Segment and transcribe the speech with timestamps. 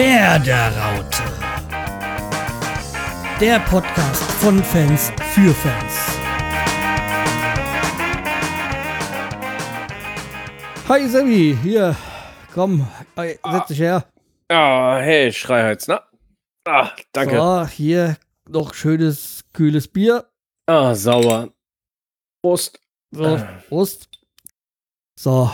[0.00, 1.22] Werderaute.
[3.38, 5.94] Der Podcast von Fans für Fans.
[10.88, 11.94] Hi Sammy, hier,
[12.54, 14.06] komm, äh, setz dich her.
[14.48, 16.00] Ah, hey, Schreihals, na?
[16.64, 17.36] Ah, danke.
[17.36, 18.16] So, hier
[18.48, 20.24] noch schönes, kühles Bier.
[20.64, 21.50] Ah, sauer.
[22.42, 22.80] Prost.
[23.10, 24.08] So, Prost.
[25.18, 25.50] So,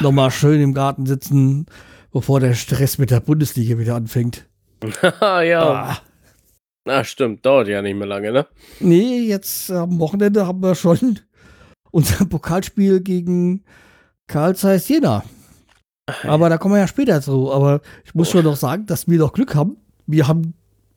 [0.00, 1.64] nochmal schön im Garten sitzen,
[2.12, 4.46] bevor der Stress mit der Bundesliga wieder anfängt.
[5.20, 5.62] ja.
[5.62, 5.98] Ah.
[6.84, 8.46] Na, stimmt, dauert ja nicht mehr lange, ne?
[8.80, 11.18] Nee, jetzt am Wochenende haben wir schon
[11.90, 13.64] unser Pokalspiel gegen
[14.26, 15.24] Karl Zeiss Jena.
[16.22, 17.52] Aber da kommen wir ja später zu.
[17.52, 19.76] Aber ich muss schon noch sagen, dass wir noch Glück haben.
[20.06, 20.54] Wir haben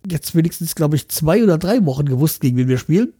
[0.09, 3.13] jetzt wenigstens, glaube ich, zwei oder drei Wochen gewusst, gegen wen wir spielen.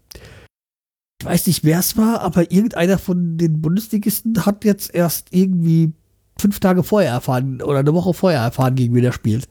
[1.20, 5.94] Ich weiß nicht, wer es war, aber irgendeiner von den Bundesligisten hat jetzt erst irgendwie
[6.41, 9.47] fünf Tage vorher erfahren oder eine Woche vorher erfahren, gegen wen er spielt.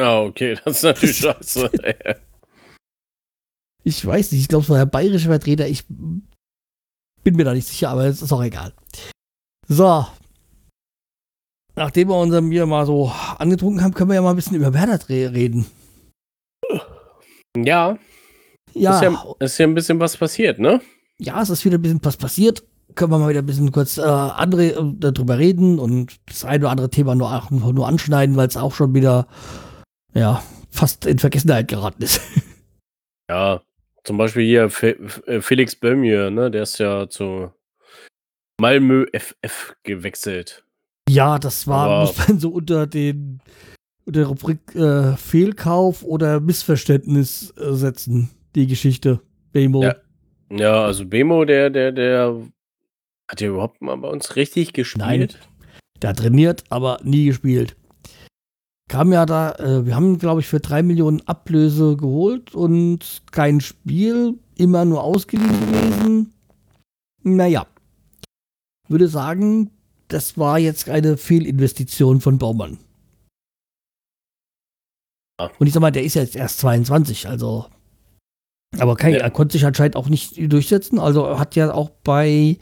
[0.00, 1.70] Ah, okay, das ist natürlich scheiße.
[3.84, 5.66] Ich weiß nicht, ich glaube, es war der bayerische Vertreter.
[5.68, 8.72] Ich bin mir da nicht sicher, aber es ist auch egal.
[9.68, 10.06] So.
[11.76, 14.72] Nachdem wir unser Bier mal so angetrunken haben, können wir ja mal ein bisschen über
[14.72, 15.66] Werder re- reden.
[17.56, 17.98] ja,
[18.74, 20.80] Ja, Ist, ja, ist ja ein bisschen was passiert, ne?
[21.18, 22.62] ja, es ist wieder ein bisschen was passiert.
[22.94, 26.64] Können wir mal wieder ein bisschen kurz äh, andere, äh, darüber reden und das eine
[26.64, 27.28] oder andere Thema nur,
[27.72, 29.26] nur anschneiden, weil es auch schon wieder,
[30.14, 32.20] ja, fast in Vergessenheit geraten ist.
[33.30, 33.62] Ja,
[34.04, 36.50] zum Beispiel hier F- Felix Böhmier, ne?
[36.50, 37.50] Der ist ja zu
[38.60, 40.62] Malmö FF gewechselt.
[41.08, 43.40] Ja, das war, Aber- muss man so unter den
[44.04, 49.20] unter der Rubrik äh, Fehlkauf oder Missverständnis äh, setzen, die Geschichte.
[49.52, 49.82] Bemo.
[49.82, 49.94] Ja.
[50.52, 52.36] Ja, also Bemo, der, der, der
[53.34, 55.38] hat ja überhaupt mal bei uns richtig gespielt.
[56.00, 57.76] Der hat trainiert, aber nie gespielt.
[58.88, 63.60] Kam ja da, äh, wir haben, glaube ich, für drei Millionen Ablöse geholt und kein
[63.60, 66.32] Spiel, immer nur ausgeliehen gewesen.
[67.24, 67.66] Naja.
[68.88, 69.70] Würde sagen,
[70.08, 72.78] das war jetzt eine Fehlinvestition von Baumann.
[75.58, 77.66] Und ich sag mal, der ist ja jetzt erst 22, also.
[78.78, 79.20] Aber kein, Ja.
[79.20, 80.98] er konnte sich anscheinend auch nicht durchsetzen.
[80.98, 82.58] Also er hat ja auch bei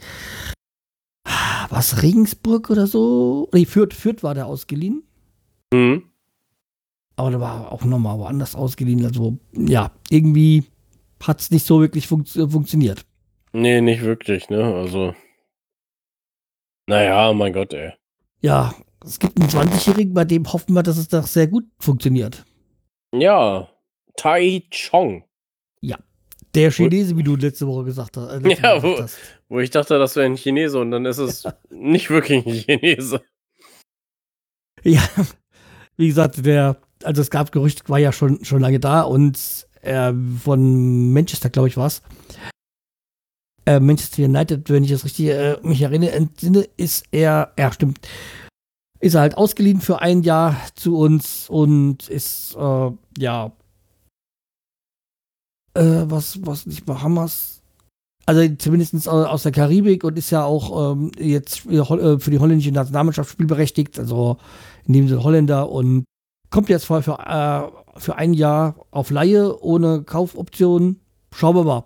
[1.73, 3.49] was Regensburg oder so.
[3.53, 5.03] Nee, Fürth, Fürth war der ausgeliehen.
[5.73, 6.03] Mhm.
[7.15, 9.05] Aber der war auch nochmal woanders ausgeliehen.
[9.05, 10.63] Also, ja, irgendwie
[11.21, 13.05] hat es nicht so wirklich funkt funktioniert.
[13.53, 14.63] Nee, nicht wirklich, ne?
[14.63, 15.13] Also.
[16.87, 17.93] Naja, mein Gott, ey.
[18.41, 18.73] Ja,
[19.05, 22.43] es gibt einen 20-Jährigen, bei dem hoffen wir, dass es doch sehr gut funktioniert.
[23.13, 23.69] Ja,
[24.17, 25.23] Tai Chong.
[26.55, 28.45] Der Chinese, wie du letzte Woche gesagt hast.
[28.45, 29.17] Äh, Ja, wo- gesagt hast.
[29.53, 33.21] Wo ich dachte, das wäre ein Chinese und dann ist es nicht wirklich ein Chinese.
[34.81, 35.07] Ja,
[35.95, 40.11] wie gesagt, der, also es gab Gerücht, war ja schon, schon lange da und äh,
[40.43, 42.01] von Manchester, glaube ich, war es.
[43.67, 47.99] Äh, Manchester United, wenn ich das richtig äh, mich erinnere, entsinne, ist er, ja, stimmt,
[49.01, 53.51] ist er halt ausgeliehen für ein Jahr zu uns und ist, äh, ja,
[55.75, 57.62] äh, was, was nicht Bahamas,
[58.25, 62.39] also zumindest aus der Karibik und ist ja auch ähm, jetzt für, Hol- äh, die
[62.39, 64.37] holländische Nationalmannschaft spielberechtigt, also
[64.87, 66.05] in dem Sinne Holländer und
[66.49, 70.99] kommt jetzt voll für, äh, für ein Jahr auf Laie ohne Kaufoption.
[71.35, 71.83] Schauen wir mal.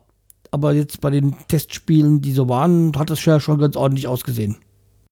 [0.51, 4.57] Aber jetzt bei den Testspielen, die so waren, hat das ja schon ganz ordentlich ausgesehen.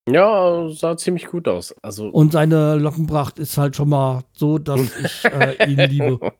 [0.07, 1.73] Ja, sah ziemlich gut aus.
[1.81, 2.07] Also.
[2.09, 6.19] Und seine Lockenpracht ist halt schon mal so, dass ich äh, ihn liebe.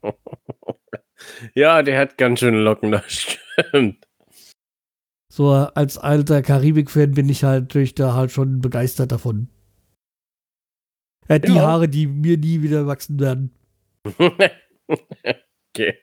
[1.56, 4.05] Ja, der hat ganz schöne Locken, das stimmt.
[5.36, 9.50] So als alter Karibik-Fan bin ich halt durch da halt schon begeistert davon.
[11.28, 11.64] Er hat die Ja.
[11.64, 13.54] Haare, die mir nie wieder wachsen werden.
[14.18, 16.00] okay.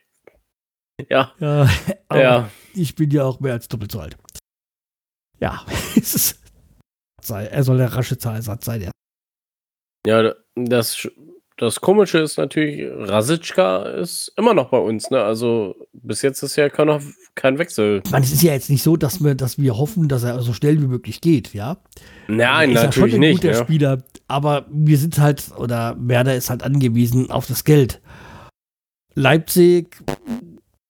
[1.09, 1.67] Ja, Ja,
[2.09, 2.49] aber ja.
[2.75, 4.15] ich bin ja auch mehr als doppelt so alt.
[5.39, 5.65] Ja,
[5.95, 6.39] es ist.
[7.27, 8.91] Er soll der rasche Zahlersatz sein, ja.
[10.05, 11.07] Ja, das,
[11.57, 15.21] das Komische ist natürlich, Rasitschka ist immer noch bei uns, ne?
[15.23, 18.01] Also bis jetzt ist ja kein, kein Wechsel.
[18.03, 20.41] Ich meine, es ist ja jetzt nicht so, dass wir, dass wir hoffen, dass er
[20.41, 21.77] so schnell wie möglich geht, ja.
[22.27, 23.41] Nein, er ist natürlich ja schon ein nicht.
[23.41, 23.63] guter Ne?
[23.63, 28.01] Spieler, aber wir sind halt, oder Werder ist halt angewiesen auf das Geld.
[29.15, 29.95] Leipzig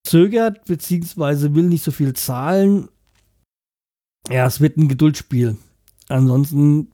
[0.06, 2.88] zögert, beziehungsweise will nicht so viel zahlen.
[4.30, 5.58] Ja, es wird ein Geduldsspiel.
[6.08, 6.92] Ansonsten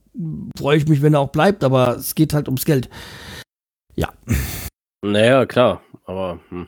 [0.58, 2.90] freue ich mich, wenn er auch bleibt, aber es geht halt ums Geld.
[5.02, 6.68] Naja, klar, aber hm.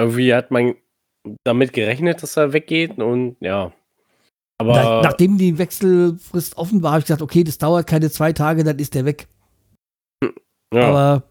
[0.00, 0.74] irgendwie hat man
[1.44, 3.72] damit gerechnet, dass er weggeht und ja.
[4.58, 8.32] Aber Na, nachdem die Wechselfrist offen war, habe ich gesagt, okay, das dauert keine zwei
[8.32, 9.28] Tage, dann ist der weg.
[10.72, 11.22] ja, Aber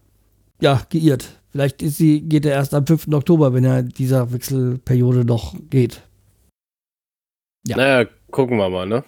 [0.60, 1.40] ja, geirrt.
[1.50, 3.08] Vielleicht ist sie, geht er erst am 5.
[3.08, 6.02] Oktober, wenn er dieser Wechselperiode noch geht.
[7.66, 7.76] Ja.
[7.76, 9.04] Naja, gucken wir mal, ne?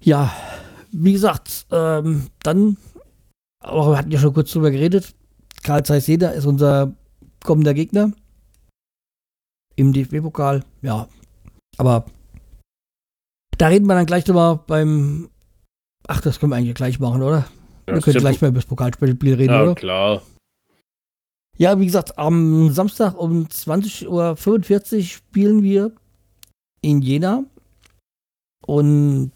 [0.00, 0.32] Ja,
[0.92, 2.76] wie gesagt, ähm, dann,
[3.60, 5.14] aber wir hatten ja schon kurz drüber geredet.
[5.62, 6.92] Karl Zeiss Jeder ist unser
[7.44, 8.12] kommender Gegner
[9.76, 10.64] im DFB-Pokal.
[10.82, 11.08] Ja,
[11.76, 12.06] aber
[13.56, 15.28] da reden wir dann gleich drüber beim.
[16.06, 17.46] Ach, das können wir eigentlich gleich machen, oder?
[17.86, 19.70] Ja, wir können gleich mal über das Pokalspiel reden, ja, oder?
[19.70, 20.22] Ja, klar.
[21.56, 25.92] Ja, wie gesagt, am Samstag um 20.45 Uhr spielen wir
[26.80, 27.44] in Jena.
[28.64, 29.32] Und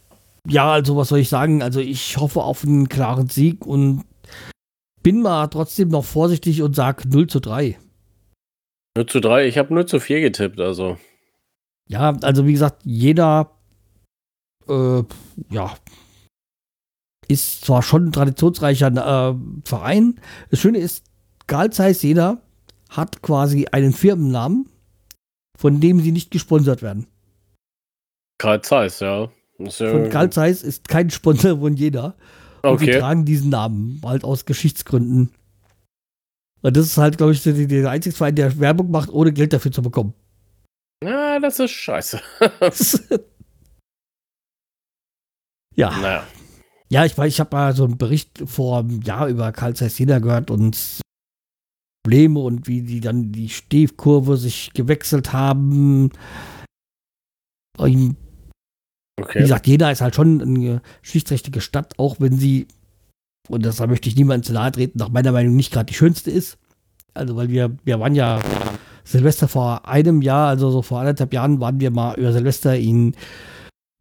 [0.47, 1.63] ja, also was soll ich sagen?
[1.63, 4.05] Also ich hoffe auf einen klaren Sieg und
[5.03, 7.79] bin mal trotzdem noch vorsichtig und sage 0 zu 3.
[8.97, 10.99] 0 zu 3, ich habe 0 zu 4 getippt, also.
[11.89, 13.51] Ja, also wie gesagt, jeder
[14.69, 15.03] äh,
[15.51, 15.75] ja,
[17.29, 19.35] ist zwar schon ein traditionsreicher äh,
[19.65, 20.21] Verein.
[20.51, 21.05] Das Schöne ist,
[21.47, 22.43] Karl Zeiss jeder
[22.91, 24.69] hat quasi einen Firmennamen,
[25.57, 27.07] von dem sie nicht gesponsert werden.
[28.39, 29.31] Karl Zeiss, ja.
[29.59, 32.17] ja von Karl Zeiss ist kein Sponsor von jeder.
[32.63, 32.93] Und okay.
[32.93, 35.31] sie tragen diesen Namen, halt aus Geschichtsgründen.
[36.63, 39.53] Und das ist halt, glaube ich, der, der einzige Verein, der Werbung macht, ohne Geld
[39.53, 40.15] dafür zu bekommen.
[41.03, 42.21] Ja, das ist scheiße.
[45.75, 45.91] ja.
[45.91, 46.27] Naja.
[46.89, 49.99] Ja, ich weiß, ich habe mal so einen Bericht vor einem Jahr über Karl Zeiss
[49.99, 51.01] Jena gehört und
[52.05, 56.11] Probleme und wie die dann die Stehkurve sich gewechselt haben.
[57.79, 58.17] Und
[59.21, 59.39] okay.
[59.39, 62.67] Wie gesagt, Jena ist halt schon eine geschichtsträchtige Stadt, auch wenn sie,
[63.49, 66.31] und das möchte ich niemandem zu nahe treten, nach meiner Meinung nicht gerade die schönste
[66.31, 66.59] ist.
[67.15, 68.41] Also, weil wir, wir waren ja
[69.05, 73.15] Silvester vor einem Jahr, also so vor anderthalb Jahren, waren wir mal über Silvester in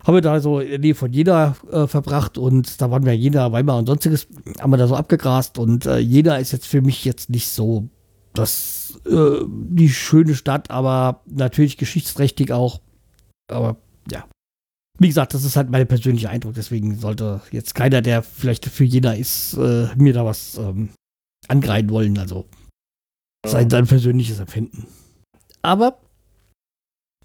[0.03, 3.15] haben wir da so in der Nähe von Jena äh, verbracht und da waren wir
[3.15, 4.27] Jena, Weimar und sonstiges,
[4.59, 7.87] haben wir da so abgegrast und äh, Jena ist jetzt für mich jetzt nicht so
[8.33, 12.81] das, äh, die schöne Stadt, aber natürlich geschichtsträchtig auch.
[13.49, 13.77] Aber
[14.11, 14.23] ja.
[15.01, 18.83] Wie gesagt, das ist halt mein persönlicher Eindruck, deswegen sollte jetzt keiner, der vielleicht für
[18.83, 20.89] Jena ist, äh, mir da was ähm,
[21.48, 22.19] angreifen wollen.
[22.19, 22.45] Also
[23.44, 24.86] sein, sein persönliches Empfinden.
[25.63, 25.98] Aber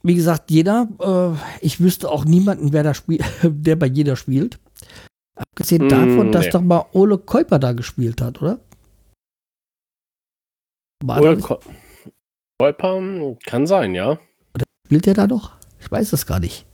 [0.03, 4.59] wie gesagt, jeder, äh, ich wüsste auch niemanden, wer da spielt, der bei jeder spielt.
[5.35, 6.53] Abgesehen mm, davon, dass nee.
[6.53, 8.59] doch mal Ole Käuper da gespielt hat, oder?
[11.05, 11.61] War Ole Käuper
[13.45, 14.13] kann sein, ja.
[14.55, 15.53] Oder spielt er da doch?
[15.79, 16.66] Ich weiß es gar nicht.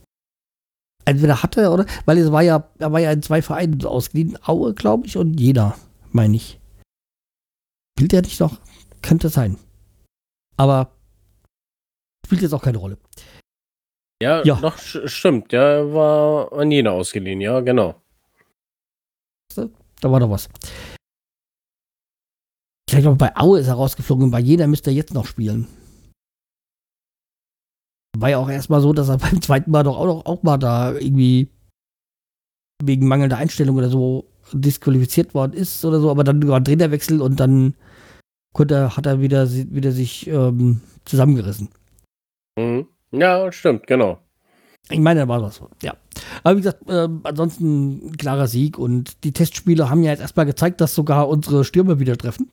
[1.05, 1.85] Entweder hat er, oder?
[2.05, 4.37] Weil es war ja, er war ja in zwei Vereinen ausgeliehen.
[4.43, 5.75] Aue, glaube ich, und jeder,
[6.11, 6.59] meine ich.
[7.97, 8.59] Spielt er nicht noch?
[9.01, 9.57] Könnte sein.
[10.57, 10.91] Aber
[12.25, 12.97] spielt jetzt auch keine Rolle.
[14.21, 14.55] Ja, ja.
[14.55, 15.51] Doch, stimmt.
[15.51, 17.95] Der war an Jena ausgeliehen, ja, genau.
[19.55, 20.49] Da war doch was.
[22.89, 25.67] Ich glaube, bei Aue ist er rausgeflogen und bei Jena müsste er jetzt noch spielen.
[28.17, 30.57] War ja auch erstmal so, dass er beim zweiten Mal doch auch, noch, auch mal
[30.57, 31.49] da irgendwie
[32.83, 37.21] wegen mangelnder Einstellung oder so disqualifiziert worden ist oder so, aber dann war ein Trainerwechsel
[37.21, 37.75] und dann
[38.53, 41.69] konnte, hat er wieder, wieder sich ähm, zusammengerissen.
[42.57, 42.87] Mhm.
[43.11, 44.19] Ja, stimmt, genau.
[44.89, 45.95] Ich meine, da war das so, ja.
[46.43, 50.45] Aber wie gesagt, äh, ansonsten ein klarer Sieg und die Testspiele haben ja jetzt erstmal
[50.45, 52.51] gezeigt, dass sogar unsere Stürme wieder treffen.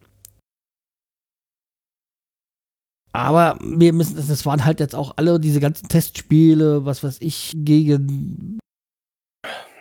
[3.12, 7.52] Aber wir müssen, das waren halt jetzt auch alle diese ganzen Testspiele, was weiß ich,
[7.56, 8.58] gegen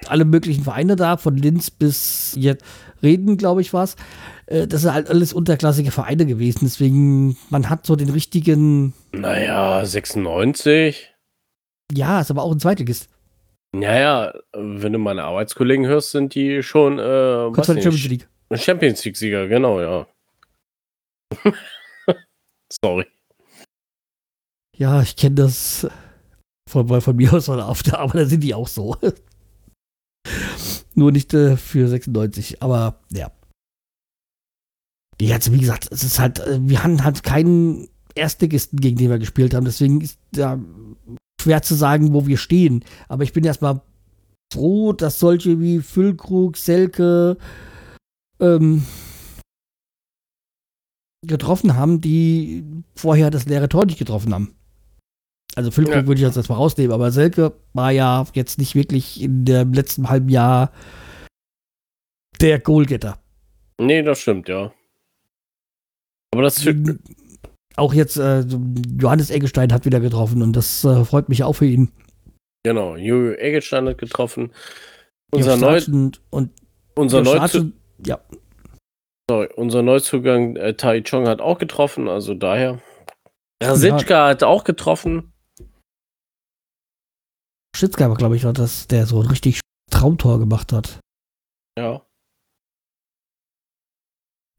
[0.07, 2.65] alle möglichen Vereine da, von Linz bis jetzt
[3.01, 3.95] Reden, glaube ich, war es.
[4.47, 6.59] Äh, das sind halt alles unterklassige Vereine gewesen.
[6.63, 8.93] Deswegen, man hat so den richtigen.
[9.11, 11.13] Naja, 96.
[11.93, 13.09] Ja, ist aber auch ein Zweitligist.
[13.71, 18.27] Naja, wenn du meine Arbeitskollegen hörst, sind die schon äh, Kurz vor der Champions League.
[18.55, 20.07] Champions League-Sieger, genau, ja.
[22.83, 23.05] Sorry.
[24.79, 25.85] Ja, ich kenne das
[26.69, 28.95] von, von mir aus von auf der Arbeit, da sind die auch so.
[30.95, 33.29] Nur nicht äh, für 96, aber ja.
[35.19, 39.19] Jetzt, wie gesagt, es ist halt, äh, wir haben halt keinen Erstligisten, gegen den wir
[39.19, 39.65] gespielt haben.
[39.65, 40.57] Deswegen ist da
[41.41, 42.85] schwer zu sagen, wo wir stehen.
[43.09, 43.81] Aber ich bin erstmal
[44.53, 47.37] froh, dass solche wie Füllkrug, Selke
[48.39, 48.85] ähm,
[51.25, 52.63] getroffen haben, die
[52.95, 54.55] vorher das leere Tor nicht getroffen haben.
[55.55, 56.07] Also Füllkrug ja.
[56.07, 60.09] würde ich jetzt erstmal rausnehmen, aber Selke war ja jetzt nicht wirklich in dem letzten
[60.09, 60.71] halben Jahr
[62.39, 63.19] der Goalgetter.
[63.79, 64.71] Nee, das stimmt, ja.
[66.33, 66.63] Aber das
[67.75, 68.43] auch jetzt äh,
[68.99, 71.91] Johannes Eggestein hat wieder getroffen und das äh, freut mich auch für ihn.
[72.63, 74.51] Genau, Jojo Eggestein hat getroffen.
[75.31, 75.81] Unser Neu
[76.29, 76.51] und
[76.95, 77.39] unser Neu
[78.05, 78.19] ja.
[79.29, 82.79] So, unser Neuzugang äh, Tai Chong hat auch getroffen, also daher.
[83.61, 84.27] Rasitschka ja.
[84.29, 85.31] hat auch getroffen.
[87.79, 90.99] Schitzka war, glaube ich, war das, der so ein richtig Traumtor gemacht hat.
[91.77, 92.01] Ja.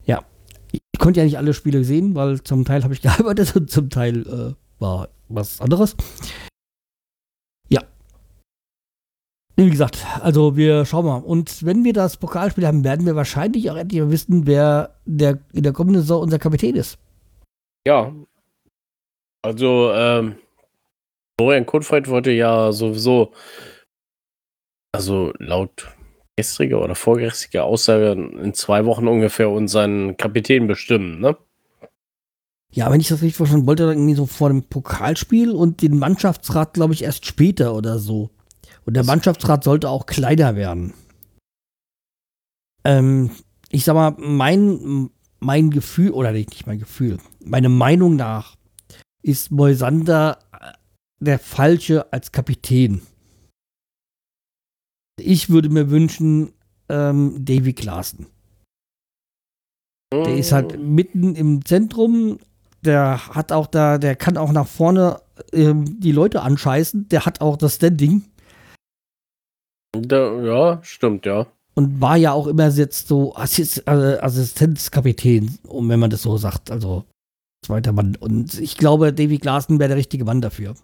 [0.05, 0.25] Ja.
[0.71, 3.91] Ich konnte ja nicht alle Spiele sehen, weil zum Teil habe ich gearbeitet und zum
[3.91, 5.95] Teil äh, war was anderes.
[7.69, 7.83] Ja.
[9.55, 11.17] Wie gesagt, also wir schauen mal.
[11.17, 15.61] Und wenn wir das Pokalspiel haben, werden wir wahrscheinlich auch endlich wissen, wer der in
[15.61, 16.97] der kommenden Saison unser Kapitän ist.
[17.85, 18.11] Ja.
[19.43, 20.37] Also, ähm,
[21.39, 23.33] Florian Kotfeld wollte ja sowieso,
[24.93, 25.87] also laut
[26.37, 31.37] gestriger oder vorgestriger Aussage in zwei Wochen ungefähr unseren Kapitän bestimmen, ne?
[32.73, 35.99] Ja, wenn ich das richtig verstanden wollte, er irgendwie so vor dem Pokalspiel und den
[35.99, 38.29] Mannschaftsrat, glaube ich, erst später oder so.
[38.85, 40.93] Und der Mannschaftsrat sollte auch kleiner werden.
[42.85, 43.31] Ähm,
[43.69, 45.09] ich sag mal, mein,
[45.39, 48.55] mein Gefühl, oder nicht mein Gefühl, meine Meinung nach
[49.21, 50.39] ist Moisander
[51.21, 53.01] der Falsche als Kapitän.
[55.19, 56.53] Ich würde mir wünschen,
[56.89, 58.27] ähm, Davy Klaassen.
[60.11, 60.95] Der ist halt mm.
[60.95, 62.39] mitten im Zentrum.
[62.83, 65.21] Der hat auch da, der kann auch nach vorne
[65.53, 67.07] ähm, die Leute anscheißen.
[67.09, 68.23] Der hat auch das Standing.
[69.93, 71.47] Da, ja, stimmt, ja.
[71.75, 76.71] Und war ja auch immer jetzt so Assist, äh, Assistenzkapitän, wenn man das so sagt.
[76.71, 77.05] Also
[77.63, 78.15] zweiter Mann.
[78.15, 80.75] Und ich glaube, Davy Klaassen wäre der richtige Mann dafür.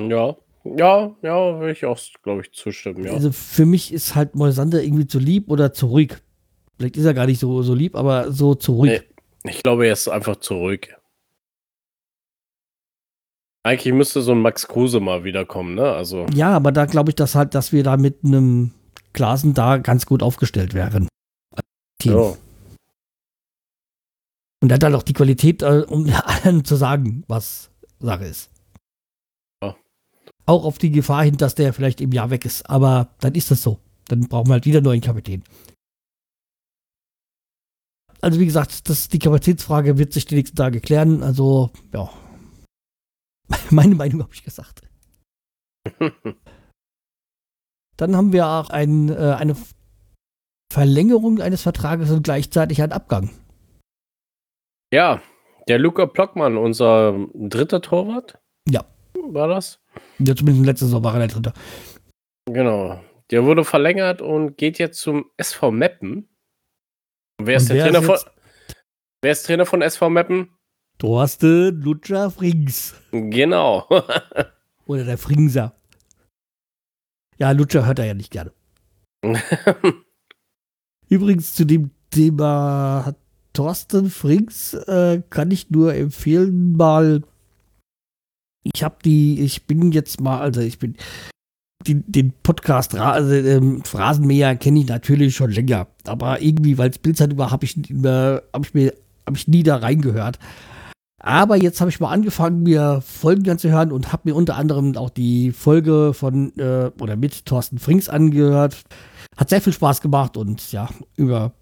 [0.00, 3.12] Ja, ja, ja, würde ich auch, glaube ich, zustimmen, ja.
[3.12, 6.16] Also für mich ist halt Moisander irgendwie zu lieb oder zu ruhig.
[6.76, 9.02] Vielleicht ist er gar nicht so, so lieb, aber so zu ruhig.
[9.44, 10.94] Nee, ich glaube, er ist einfach zu ruhig.
[13.62, 15.90] Eigentlich müsste so ein Max Kruse mal wiederkommen, ne?
[15.90, 16.26] Also.
[16.34, 18.72] Ja, aber da glaube ich, dass halt, dass wir da mit einem
[19.12, 21.08] Glasen da ganz gut aufgestellt wären.
[21.98, 22.12] Team.
[22.12, 22.36] Ja.
[24.62, 26.08] Und er hat halt auch die Qualität, äh, um
[26.44, 28.50] allen zu sagen, was Sache ist
[30.46, 32.68] auch auf die Gefahr hin, dass der vielleicht im Jahr weg ist.
[32.70, 33.80] Aber dann ist das so.
[34.08, 35.42] Dann brauchen wir halt wieder einen neuen Kapitän.
[38.20, 41.22] Also wie gesagt, das, die Kapazitätsfrage wird sich die nächsten Tage klären.
[41.22, 42.10] Also, ja.
[43.70, 44.82] Meine Meinung habe ich gesagt.
[47.96, 49.56] Dann haben wir auch ein, äh, eine
[50.72, 53.30] Verlängerung eines Vertrages und gleichzeitig einen Abgang.
[54.92, 55.22] Ja,
[55.68, 58.38] der Luca Plockmann, unser dritter Torwart.
[58.68, 58.84] Ja.
[59.32, 59.80] War das?
[60.18, 61.52] Ja, zumindest letzte Saison war er der Dritte.
[62.46, 63.00] Genau.
[63.30, 66.28] Der wurde verlängert und geht jetzt zum SV Meppen.
[67.42, 68.32] Wer ist der wer Trainer ist von.
[69.22, 70.50] Wer ist Trainer von SV Meppen?
[70.98, 72.94] Thorsten Lutscher Frings.
[73.10, 73.86] Genau.
[74.86, 75.76] Oder der Fringser.
[77.38, 78.52] Ja, Lutscher hört er ja nicht gerne.
[81.08, 83.14] Übrigens zu dem Thema
[83.52, 87.22] Thorsten Frings äh, kann ich nur empfehlen, mal
[88.74, 90.96] ich habe die, ich bin jetzt mal, also ich bin
[91.86, 96.98] die, den Podcast also, ähm, Phrasenmäher kenne ich natürlich schon länger, aber irgendwie, weil es
[96.98, 98.92] Bildzeit war, habe ich, hab ich mir
[99.26, 100.38] hab ich nie da reingehört.
[101.22, 105.10] Aber jetzt habe ich mal angefangen, mir Folgen anzuhören und habe mir unter anderem auch
[105.10, 108.82] die Folge von äh, oder mit Thorsten Frings angehört.
[109.36, 111.52] Hat sehr viel Spaß gemacht und ja, über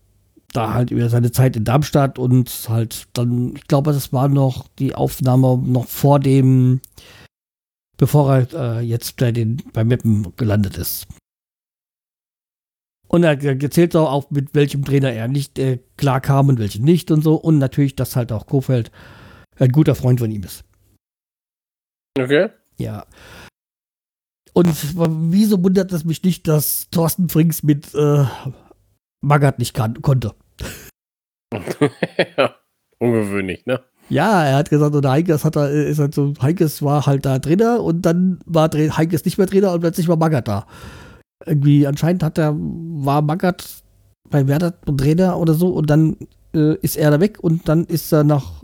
[0.54, 4.68] da halt über seine Zeit in Darmstadt und halt dann, ich glaube, das war noch
[4.78, 6.80] die Aufnahme noch vor dem,
[7.96, 11.06] bevor er äh, jetzt bei den, bei Meppen gelandet ist.
[13.08, 17.10] Und er erzählt auch, mit welchem Trainer er nicht äh, klar kam und welchen nicht
[17.10, 17.34] und so.
[17.34, 18.90] Und natürlich, dass halt auch Kofeld
[19.56, 20.64] ein guter Freund von ihm ist.
[22.18, 22.48] Okay.
[22.78, 23.06] Ja.
[24.52, 24.68] Und
[25.32, 28.24] wieso wundert es mich nicht, dass Thorsten Frings mit äh,
[29.20, 30.34] Magath nicht kann, konnte?
[32.36, 32.54] ja,
[32.98, 33.80] ungewöhnlich, ne?
[34.10, 37.38] Ja, er hat gesagt, oder Heikes hat er, ist halt so, Heikes war halt da
[37.38, 40.66] Trainer und dann war Heikes nicht mehr Trainer und plötzlich war Magath da.
[41.46, 43.82] Irgendwie, anscheinend hat er, war Magath
[44.28, 46.16] bei Werder Trainer oder so und dann
[46.54, 48.62] äh, ist er da weg und dann ist er nach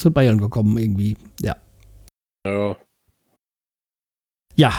[0.00, 1.56] zu Bayern gekommen irgendwie, ja.
[2.46, 2.76] Ja.
[4.56, 4.72] Ja.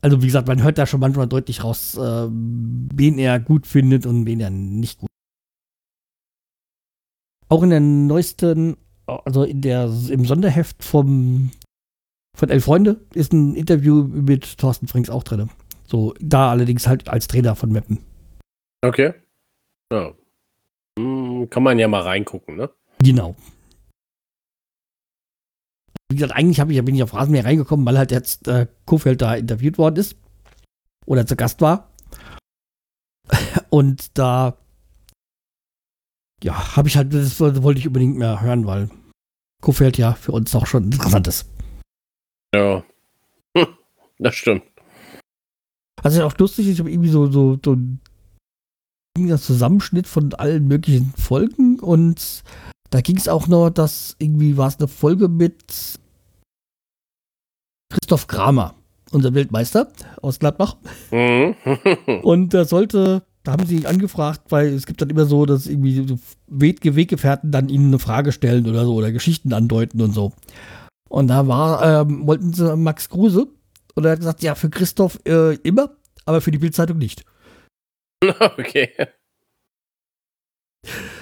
[0.00, 4.06] Also wie gesagt, man hört da schon manchmal deutlich raus, äh, wen er gut findet
[4.06, 5.10] und wen er nicht gut
[7.48, 8.76] auch in der neuesten,
[9.06, 11.50] also in der, im Sonderheft vom,
[12.36, 15.50] von Elf Freunde ist ein Interview mit Thorsten Frings auch drin.
[15.86, 17.98] So, da allerdings halt als Trainer von Mappen.
[18.82, 19.14] Okay.
[19.90, 20.12] Ja.
[20.98, 22.70] Hm, kann man ja mal reingucken, ne?
[22.98, 23.34] Genau.
[26.10, 29.20] Wie gesagt, eigentlich habe ich, bin ich auf Rasenmäher reingekommen, weil halt jetzt äh, Kofeld
[29.20, 30.16] da interviewt worden ist.
[31.06, 31.90] Oder zu Gast war.
[33.70, 34.58] Und da
[36.42, 38.90] ja, habe ich halt, das wollte ich unbedingt mehr hören, weil
[39.62, 41.50] Kofeld ja für uns auch schon interessant ist.
[42.54, 42.84] Ja.
[43.56, 43.66] Hm,
[44.18, 44.62] das stimmt.
[46.02, 48.00] Also auch lustig, ich habe irgendwie so, so, so ein
[49.38, 52.44] Zusammenschnitt von allen möglichen Folgen und
[52.90, 55.98] da ging es auch noch, dass irgendwie war es eine Folge mit
[57.90, 58.74] Christoph Kramer,
[59.10, 59.92] unser Weltmeister
[60.22, 60.76] aus Gladbach.
[61.10, 61.56] Mhm.
[62.22, 65.66] und da sollte, da haben sie ihn angefragt, weil es gibt dann immer so, dass
[65.66, 70.34] irgendwie so Weggefährten dann ihnen eine Frage stellen oder so oder Geschichten andeuten und so.
[71.08, 73.46] Und da war, ähm, wollten sie Max Kruse
[73.94, 77.24] und er hat gesagt, ja, für Christoph äh, immer, aber für die Bildzeitung nicht.
[78.58, 78.90] Okay.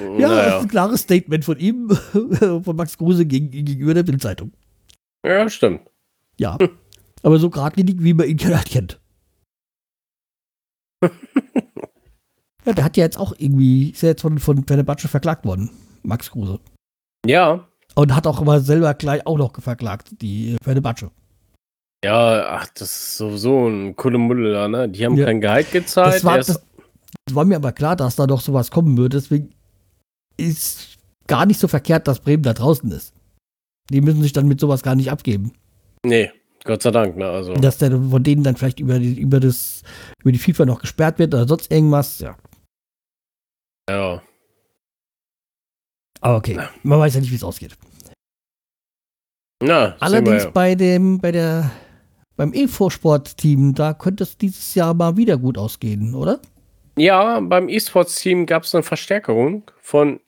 [0.00, 0.36] Ja, naja.
[0.36, 1.90] das ist ein klares Statement von ihm,
[2.64, 4.52] von Max Kruse gegenüber der Bildzeitung.
[5.24, 5.88] Ja, stimmt.
[6.40, 6.58] Ja.
[7.22, 9.00] Aber so geradlinig, wie man ihn halt kennt.
[12.66, 15.70] ja, der hat ja jetzt auch irgendwie, ist ja jetzt von, von Fenerbahce verklagt worden,
[16.02, 16.60] Max Kruse.
[17.24, 17.66] Ja.
[17.94, 21.10] Und hat auch immer selber gleich auch noch verklagt, die Fenerbahce.
[22.04, 24.88] Ja, ach, das ist sowieso ein Kuddelmuddel da, ne?
[24.88, 25.26] Die haben ja.
[25.26, 26.16] kein Gehalt gezahlt.
[26.16, 29.16] Das war, das, das war mir aber klar, dass da doch sowas kommen würde.
[29.16, 29.54] Deswegen
[30.36, 33.14] ist gar nicht so verkehrt, dass Bremen da draußen ist.
[33.90, 35.52] Die müssen sich dann mit sowas gar nicht abgeben.
[36.04, 36.30] Nee,
[36.64, 37.26] Gott sei Dank, ne?
[37.26, 37.54] Also.
[37.54, 39.82] Dass der von denen dann vielleicht über die, über das,
[40.20, 42.36] über die FIFA noch gesperrt wird oder sonst irgendwas, ja.
[43.88, 44.22] Ja.
[46.20, 46.70] Aber okay, Na.
[46.82, 47.76] man weiß ja nicht, wie es ausgeht.
[49.62, 50.50] Na, Allerdings ja.
[50.50, 51.70] bei dem, bei der,
[52.36, 56.40] beim E-Sport-Team, da könnte es dieses Jahr mal wieder gut ausgehen, oder?
[56.98, 60.20] Ja, beim E-Sports-Team gab es eine Verstärkung von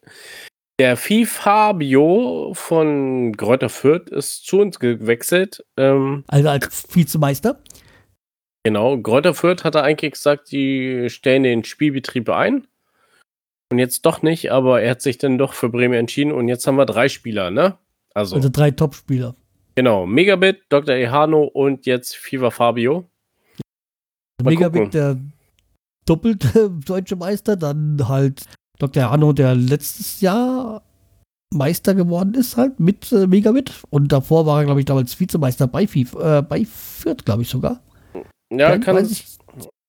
[0.78, 5.64] der Vieh Fabio von Gräuter Fürth ist zu uns gewechselt.
[5.76, 7.60] Ähm, also als Vizemeister?
[8.64, 12.66] Genau, Gräuter Fürth hatte eigentlich gesagt, die stellen den Spielbetrieb ein.
[13.70, 16.66] Und jetzt doch nicht, aber er hat sich dann doch für Bremen entschieden und jetzt
[16.66, 17.76] haben wir drei Spieler, ne?
[18.14, 19.34] Also, also drei Top-Spieler.
[19.74, 20.94] Genau, Megabit, Dr.
[20.94, 23.08] Ehano und jetzt Fever Fabio.
[24.42, 24.90] Mal Megabit, gucken.
[24.90, 25.18] der
[26.06, 28.44] doppelte deutsche Meister, dann halt
[28.78, 29.04] Dr.
[29.04, 30.82] Arno, der letztes Jahr
[31.52, 33.72] Meister geworden ist, halt mit äh, Megabit.
[33.90, 37.48] Und davor war er, glaube ich, damals Vizemeister bei, FIFA, äh, bei Fürth, glaube ich
[37.48, 37.80] sogar.
[38.50, 39.38] Ja, kann, kann, ich,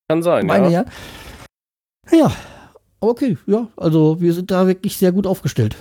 [0.10, 0.86] kann sein, meine, ja.
[2.12, 2.18] ja.
[2.20, 2.36] Ja,
[3.00, 5.76] okay, ja, also wir sind da wirklich sehr gut aufgestellt,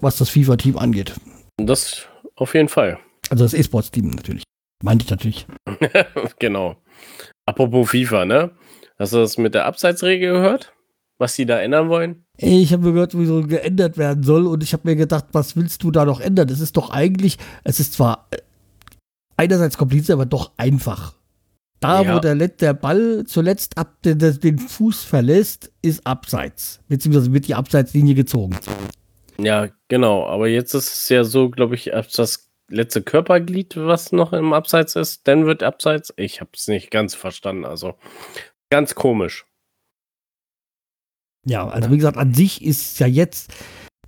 [0.00, 1.14] was das FIFA-Team angeht.
[1.56, 2.06] Das
[2.36, 2.98] auf jeden Fall.
[3.30, 4.42] Also das E-Sports-Team natürlich.
[4.82, 5.46] Meinte ich natürlich.
[6.38, 6.76] genau.
[7.46, 8.50] Apropos FIFA, ne?
[8.98, 10.76] Hast du das mit der Abseitsregel gehört?
[11.18, 12.24] was sie da ändern wollen?
[12.36, 15.82] Ich habe gehört, wie so geändert werden soll und ich habe mir gedacht, was willst
[15.82, 16.48] du da noch ändern?
[16.48, 18.38] Es ist doch eigentlich, es ist zwar äh,
[19.36, 21.14] einerseits kompliziert, aber doch einfach.
[21.86, 22.14] Da, ja.
[22.14, 26.80] wo der, der Ball zuletzt ab den, den Fuß verlässt, ist abseits.
[26.88, 28.56] Beziehungsweise wird die Abseitslinie gezogen.
[29.38, 30.26] Ja, genau.
[30.26, 34.96] Aber jetzt ist es ja so, glaube ich, das letzte Körperglied, was noch im Abseits
[34.96, 36.12] ist, dann wird Abseits.
[36.16, 37.64] Ich habe es nicht ganz verstanden.
[37.64, 37.94] Also
[38.70, 39.46] ganz komisch.
[41.44, 43.52] Ja, also wie gesagt, an sich ist ja jetzt,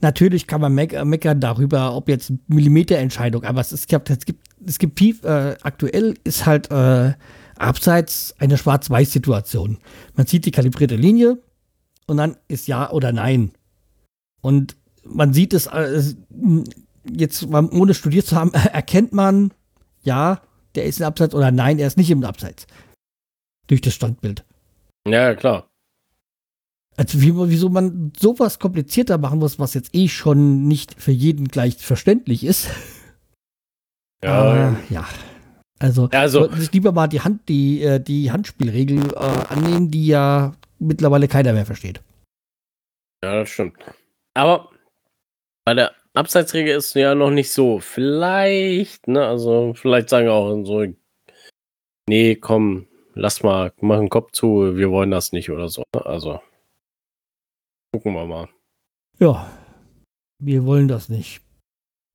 [0.01, 4.79] natürlich kann man meck meckern darüber, ob jetzt Millimeterentscheidung, aber es, ist, es gibt, es
[4.81, 7.13] gibt äh, aktuell ist halt äh,
[7.61, 9.79] abseits eine Schwarz-Weiß-Situation.
[10.15, 11.39] Man sieht die kalibrierte Linie
[12.07, 13.53] und dann ist ja oder nein.
[14.41, 16.03] Und man sieht es äh,
[17.11, 19.53] jetzt, ohne studiert zu haben, erkennt man,
[20.03, 20.41] ja,
[20.75, 22.67] der ist im Abseits oder nein, er ist nicht im Abseits.
[23.67, 24.45] Durch das Standbild.
[25.07, 25.69] Ja, klar.
[26.97, 31.47] Also wie, wieso man sowas komplizierter machen muss, was jetzt eh schon nicht für jeden
[31.47, 32.69] gleich verständlich ist.
[34.23, 34.71] Ja.
[34.71, 35.07] Äh, ja.
[35.81, 40.07] Also, also sollten sich lieber mal die Hand, die, äh, die Handspielregel äh, annehmen, die
[40.07, 42.01] ja mittlerweile keiner mehr versteht.
[43.23, 43.77] Ja, das stimmt.
[44.35, 44.71] Aber
[45.65, 47.79] bei der Abseitsregel ist ja noch nicht so.
[47.79, 50.85] Vielleicht, ne, also vielleicht sagen auch so,
[52.09, 55.85] nee, komm, lass mal, mach den Kopf zu, wir wollen das nicht oder so.
[55.95, 56.05] Ne?
[56.05, 56.41] Also.
[57.93, 58.49] Gucken wir mal.
[59.19, 59.51] Ja,
[60.39, 61.41] wir wollen das nicht.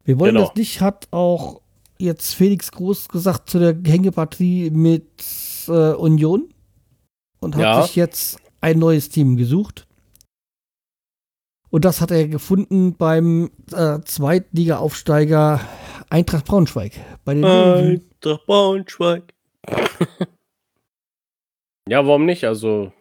[0.04, 0.47] Wir wollen genau.
[0.47, 1.62] das nicht, hat auch
[2.04, 5.24] jetzt Felix Groß gesagt zu der Hängepartie mit
[5.68, 6.54] äh, Union
[7.39, 7.84] und hat ja.
[7.84, 9.88] sich jetzt ein neues Team gesucht.
[11.70, 15.60] Und das hat er gefunden beim äh, Zweitliga-Aufsteiger
[16.10, 16.94] Eintracht Braunschweig.
[17.26, 19.34] Bei den Eintracht Braunschweig.
[21.89, 22.44] ja, warum nicht?
[22.44, 22.92] Also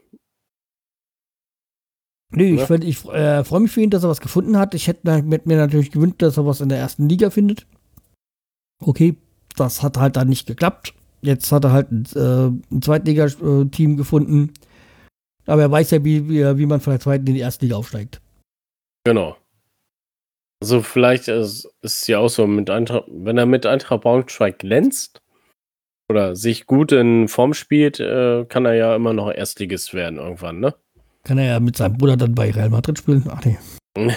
[2.35, 4.75] Nee, ich, ich äh, freue mich für ihn, dass er was gefunden hat.
[4.75, 7.67] Ich hätte mir natürlich gewünscht, dass er was in der ersten Liga findet.
[8.87, 9.16] Okay,
[9.57, 10.95] das hat halt dann nicht geklappt.
[11.21, 14.53] Jetzt hat er halt ein, äh, ein Zweitliga-Team gefunden.
[15.47, 17.77] Aber er weiß ja, wie, wie, wie man von der zweiten in die erste Liga
[17.77, 18.21] aufsteigt.
[19.05, 19.37] Genau.
[20.62, 25.21] Also vielleicht ist es ja auch so, mit Eintracht, wenn er mit Eintracht Braunschweig glänzt
[26.09, 30.61] oder sich gut in Form spielt, äh, kann er ja immer noch Erstligist werden irgendwann,
[30.61, 30.75] ne?
[31.25, 33.25] Kann er ja mit seinem Bruder dann bei Real Madrid spielen?
[33.29, 33.59] Ach nee.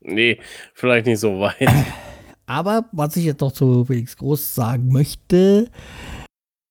[0.00, 0.40] nee,
[0.74, 1.68] vielleicht nicht so weit.
[2.48, 5.70] Aber was ich jetzt noch zu Felix Groß sagen möchte,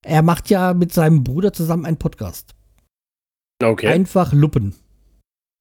[0.04, 2.56] er macht ja mit seinem Bruder zusammen einen Podcast.
[3.63, 3.88] Okay.
[3.88, 4.74] Einfach Luppen.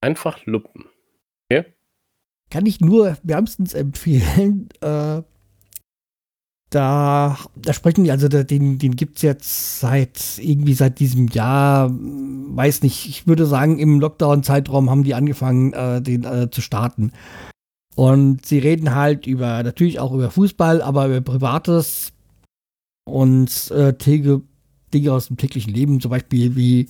[0.01, 0.85] Einfach Luppen.
[2.49, 4.69] Kann ich nur wärmstens empfehlen.
[4.81, 5.21] Äh,
[6.69, 11.89] da, da sprechen die, also den, den gibt es jetzt seit irgendwie seit diesem Jahr,
[11.91, 17.13] weiß nicht, ich würde sagen, im Lockdown-Zeitraum haben die angefangen, äh, den äh, zu starten.
[17.97, 22.13] Und sie reden halt über, natürlich auch über Fußball, aber über Privates
[23.09, 26.89] und äh, Dinge aus dem täglichen Leben, zum Beispiel wie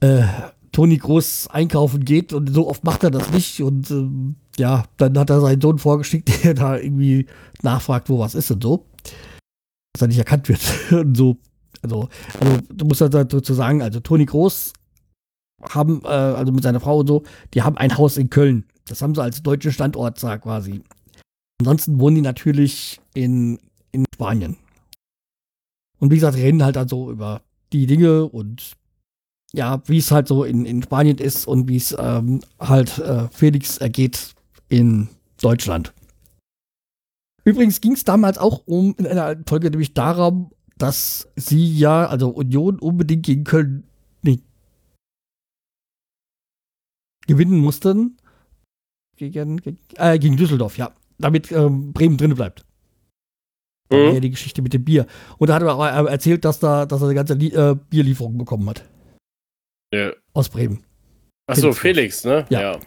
[0.00, 0.24] äh,
[0.72, 3.62] Toni Groß einkaufen geht und so oft macht er das nicht.
[3.62, 7.24] Und ähm, ja, dann hat er seinen Sohn vorgeschickt, der da irgendwie
[7.62, 8.84] nachfragt, wo was ist und so.
[9.94, 10.60] Dass er nicht erkannt wird.
[10.90, 11.38] und so.
[11.80, 14.74] Also, also du musst halt dazu sagen, also Toni Groß
[15.62, 17.22] haben, äh, also mit seiner Frau und so,
[17.54, 18.64] die haben ein Haus in Köln.
[18.86, 20.82] Das haben sie als deutschen Standort, quasi.
[21.60, 23.58] Ansonsten wohnen die natürlich in,
[23.92, 24.56] in Spanien.
[25.98, 27.42] Und wie gesagt, reden halt also über
[27.72, 28.72] die Dinge und
[29.52, 33.28] ja, wie es halt so in, in Spanien ist und wie es ähm, halt äh,
[33.30, 34.34] Felix ergeht
[34.68, 35.08] in
[35.40, 35.92] Deutschland.
[37.44, 42.30] Übrigens ging es damals auch um, in einer Folge nämlich darum, dass sie ja, also
[42.30, 43.84] Union unbedingt gegen Köln
[44.22, 44.40] nee,
[47.30, 48.16] gewinnen mussten.
[49.16, 50.92] Gegen, gegen, äh, gegen Düsseldorf, ja.
[51.18, 52.64] Damit ähm, Bremen drin bleibt.
[53.90, 54.14] Mhm.
[54.14, 55.06] Ja die Geschichte mit dem Bier.
[55.38, 58.68] Und da hat er auch erzählt, dass, da, dass er eine ganze äh, Bierlieferung bekommen
[58.68, 58.84] hat.
[59.92, 60.12] Ja.
[60.32, 60.84] Aus Bremen.
[61.46, 62.46] Achso, Felix, ne?
[62.48, 62.60] Ja.
[62.60, 62.78] ja.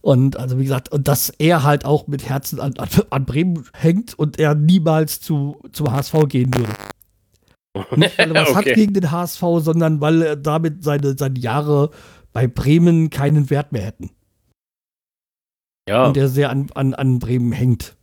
[0.00, 2.74] Und also wie gesagt, und dass er halt auch mit Herzen an,
[3.10, 6.72] an Bremen hängt und er niemals zu, zum HSV gehen würde.
[7.96, 8.70] Nicht, weil er was okay.
[8.70, 11.90] hat gegen den HSV, sondern weil er damit seine, seine Jahre
[12.38, 14.10] bei Bremen keinen Wert mehr hätten.
[15.88, 16.06] Ja.
[16.06, 17.96] Und er sehr an, an, an Bremen hängt.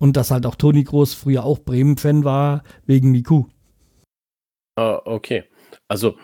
[0.00, 3.44] Und dass halt auch Toni Groß früher auch Bremen-Fan war, wegen Miku.
[4.76, 5.44] Ah, okay.
[5.86, 6.16] Also,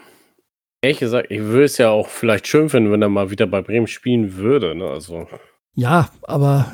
[0.84, 3.62] Ehrlich gesagt, ich würde es ja auch vielleicht schön finden, wenn er mal wieder bei
[3.62, 4.74] Bremen spielen würde.
[4.74, 4.88] Ne?
[4.88, 5.28] Also.
[5.76, 6.72] Ja, aber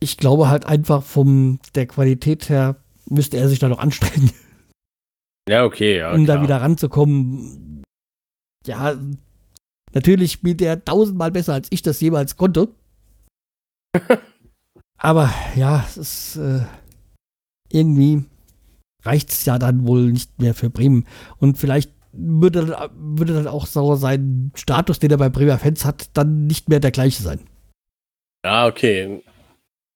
[0.00, 2.76] ich glaube halt einfach von der Qualität her
[3.08, 4.30] müsste er sich da noch anstrengen.
[5.48, 6.12] Ja, okay, ja.
[6.12, 6.36] Um klar.
[6.36, 7.82] da wieder ranzukommen.
[8.66, 8.98] Ja,
[9.94, 12.68] natürlich spielt er tausendmal besser, als ich das jemals konnte.
[14.98, 16.60] aber ja, es ist äh,
[17.70, 18.24] irgendwie
[19.04, 21.06] reicht es ja dann wohl nicht mehr für Bremen.
[21.38, 25.84] Und vielleicht würde dann, würde dann auch so sein Status, den er bei Bremer Fans
[25.84, 27.40] hat, dann nicht mehr der gleiche sein.
[28.44, 29.22] Ja, okay.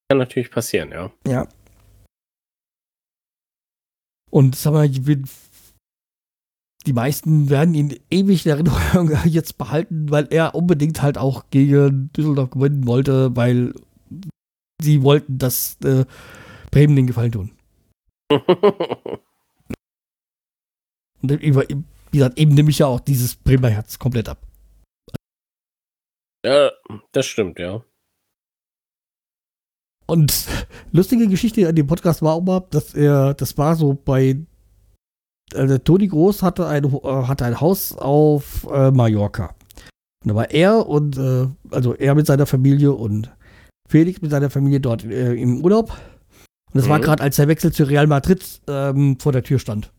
[0.09, 1.11] Kann natürlich passieren, ja.
[1.27, 1.49] Ja.
[4.31, 4.89] Und sag mal,
[6.87, 12.11] die meisten werden ihn ewig in Erinnerung jetzt behalten, weil er unbedingt halt auch gegen
[12.13, 13.75] Düsseldorf gewinnen wollte, weil
[14.81, 16.05] sie wollten, dass äh,
[16.71, 17.51] Bremen den Gefallen tun.
[21.23, 21.85] Und über, wie
[22.19, 24.39] gesagt, eben nehme ich ja auch dieses Bremer Herz komplett ab.
[26.45, 26.71] Ja,
[27.13, 27.85] das stimmt, ja.
[30.07, 30.47] Und
[30.93, 34.45] lustige Geschichte an dem Podcast war auch mal, dass er, das war so bei,
[35.55, 39.55] also Toni Groß hatte ein, äh, hatte ein Haus auf äh, Mallorca.
[40.25, 43.31] Und da war er und, äh, also er mit seiner Familie und
[43.89, 45.91] Felix mit seiner Familie dort äh, im Urlaub.
[45.91, 46.91] Und das mhm.
[46.91, 49.93] war gerade, als der Wechsel zu Real Madrid ähm, vor der Tür stand.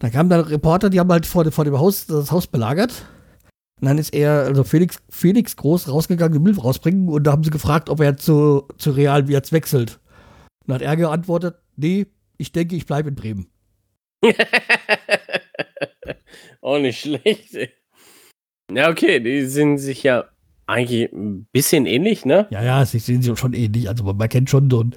[0.00, 3.06] Da kamen dann Reporter, die haben halt vor, vor dem Haus das Haus belagert.
[3.80, 7.08] Und dann ist er, also Felix, Felix Groß, rausgegangen, den Müll rausbringen.
[7.08, 10.00] Und da haben sie gefragt, ob er zu, zu Real jetzt wechselt.
[10.64, 12.06] Und dann hat er geantwortet, nee,
[12.38, 13.46] ich denke, ich bleibe in Bremen.
[16.60, 17.56] Auch nicht schlecht.
[18.72, 20.24] Ja, okay, die sind sich ja
[20.66, 22.46] eigentlich ein bisschen ähnlich, ne?
[22.50, 23.88] Ja, ja, sie sehen sich schon ähnlich.
[23.88, 24.96] Also man, man kennt schon und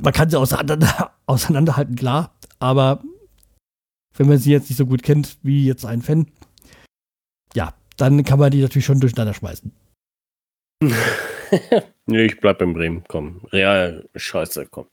[0.00, 2.36] man kann sie auseinander, auseinanderhalten, klar.
[2.58, 3.02] Aber
[4.16, 6.30] wenn man sie jetzt nicht so gut kennt wie jetzt ein Fan,
[7.54, 9.72] ja, dann kann man die natürlich schon durcheinander schmeißen.
[12.06, 13.40] nee, ich bleib in Bremen, komm.
[13.52, 14.86] Real, scheiße, komm.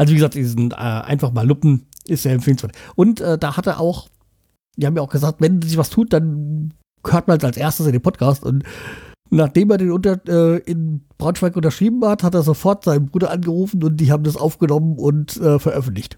[0.00, 2.72] Also wie gesagt, diesen äh, einfach mal Luppen ist sehr empfehlenswert.
[2.94, 4.08] Und äh, da hat er auch,
[4.78, 6.72] die haben ja auch gesagt, wenn sich was tut, dann
[7.06, 8.42] hört man es als erstes in den Podcast.
[8.42, 8.64] Und
[9.28, 13.84] nachdem er den unter, äh, in Braunschweig unterschrieben hat, hat er sofort seinen Bruder angerufen
[13.84, 16.16] und die haben das aufgenommen und äh, veröffentlicht.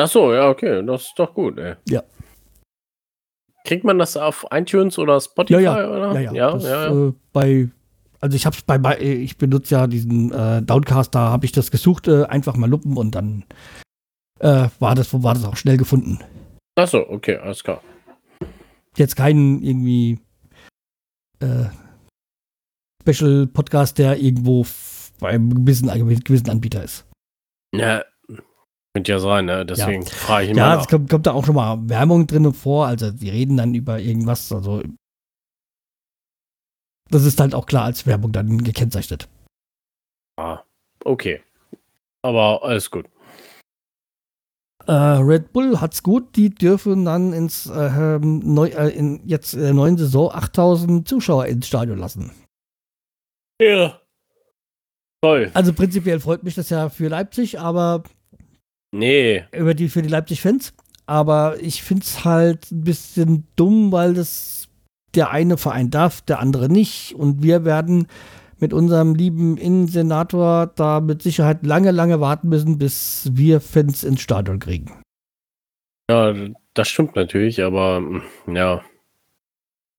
[0.00, 1.74] Ach so, ja, okay, das ist doch gut, ey.
[1.88, 2.04] Ja.
[3.64, 5.64] kriegt man das auf iTunes oder Spotify?
[5.64, 5.90] Ja, ja.
[5.90, 6.12] Oder?
[6.12, 6.32] Ja, ja.
[6.32, 7.08] ja, das, ja.
[7.08, 7.70] Äh, bei,
[8.20, 12.08] also ich hab's bei, bei ich benutze ja diesen äh, Downcaster, habe ich das gesucht,
[12.08, 13.44] äh, einfach mal lupen und dann
[14.40, 16.18] äh, war, das, war das auch schnell gefunden.
[16.76, 17.82] Achso, okay, alles klar.
[18.96, 20.18] Jetzt keinen irgendwie
[21.40, 21.66] äh,
[23.02, 25.88] Special Podcast, der irgendwo f- beim gewissen,
[26.24, 27.04] gewissen Anbieter ist.
[27.74, 28.04] Ja,
[28.94, 29.64] könnte ja sein, ne?
[29.66, 32.86] Deswegen frage ich immer Ja, es kommt, kommt da auch schon mal Werbung drin vor,
[32.86, 34.82] also die reden dann über irgendwas, also
[37.10, 39.28] das ist halt auch klar als Werbung dann gekennzeichnet.
[40.36, 40.60] Ah,
[41.04, 41.42] okay.
[42.22, 43.06] Aber alles gut.
[44.86, 49.60] Äh, Red Bull hat's gut, die dürfen dann ins äh, neu, äh, in jetzt in
[49.60, 52.30] der neuen Saison 8000 Zuschauer ins Stadion lassen.
[53.60, 54.00] Ja.
[55.22, 55.50] Toll.
[55.52, 58.04] Also prinzipiell freut mich das ja für Leipzig, aber
[58.92, 59.44] Nee.
[59.52, 60.72] über die für die Leipzig-Fans.
[61.06, 64.57] Aber ich find's halt ein bisschen dumm, weil das
[65.14, 67.14] der eine Verein darf, der andere nicht.
[67.14, 68.06] Und wir werden
[68.58, 74.20] mit unserem lieben Innensenator da mit Sicherheit lange, lange warten müssen, bis wir Fans ins
[74.20, 75.02] Stadion kriegen.
[76.10, 76.34] Ja,
[76.74, 78.22] das stimmt natürlich, aber mm,
[78.54, 78.82] ja.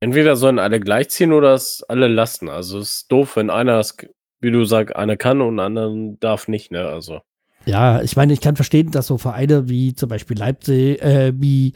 [0.02, 2.50] Entweder sollen alle gleichziehen oder es alle lassen.
[2.50, 3.98] Also es ist doof, wenn einer es,
[4.40, 6.88] wie du sagst, einer kann und einer darf nicht, ne?
[6.88, 7.22] Also.
[7.66, 11.74] Ja, ich meine, ich kann verstehen, dass so Vereine wie zum Beispiel Leipzig, äh, wie,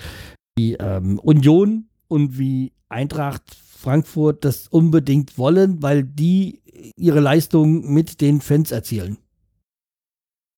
[0.55, 6.61] wie ähm, Union und wie Eintracht Frankfurt das unbedingt wollen, weil die
[6.95, 9.17] ihre Leistung mit den Fans erzielen.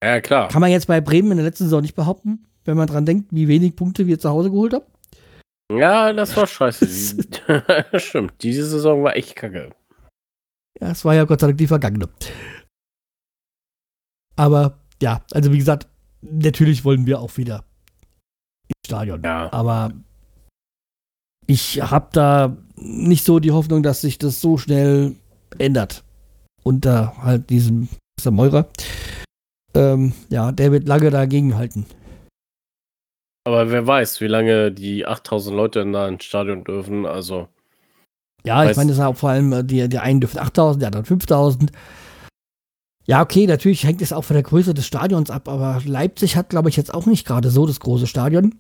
[0.04, 0.50] Ja, klar.
[0.50, 3.30] Kann man jetzt bei Bremen in der letzten Saison nicht behaupten, wenn man dran denkt,
[3.32, 4.86] wie wenig Punkte wir zu Hause geholt haben.
[5.72, 6.88] Ja, das war scheiße.
[8.00, 9.72] Stimmt, diese Saison war echt kacke.
[10.80, 12.10] Ja, es war ja Gott sei Dank die vergangene.
[14.36, 15.88] Aber ja, also wie gesagt,
[16.22, 17.66] natürlich wollen wir auch wieder
[18.68, 19.24] ins Stadion.
[19.24, 19.52] Ja.
[19.52, 19.94] Aber
[21.48, 25.16] ich habe da nicht so die Hoffnung, dass sich das so schnell
[25.58, 26.04] ändert.
[26.64, 27.88] Unter halt diesem
[28.20, 28.32] Mr.
[28.32, 28.68] Meurer.
[29.74, 31.86] Ähm, ja, der wird lange dagegen halten.
[33.46, 37.06] Aber wer weiß, wie lange die 8000 Leute in ins Stadion dürfen.
[37.06, 37.48] Also,
[38.44, 40.86] Ja, ich meine, das ist auch vor allem, äh, die, die einen dürfen 8000, die
[40.88, 41.72] anderen 5000.
[43.06, 46.50] Ja, okay, natürlich hängt es auch von der Größe des Stadions ab, aber Leipzig hat,
[46.50, 48.56] glaube ich, jetzt auch nicht gerade so das große Stadion.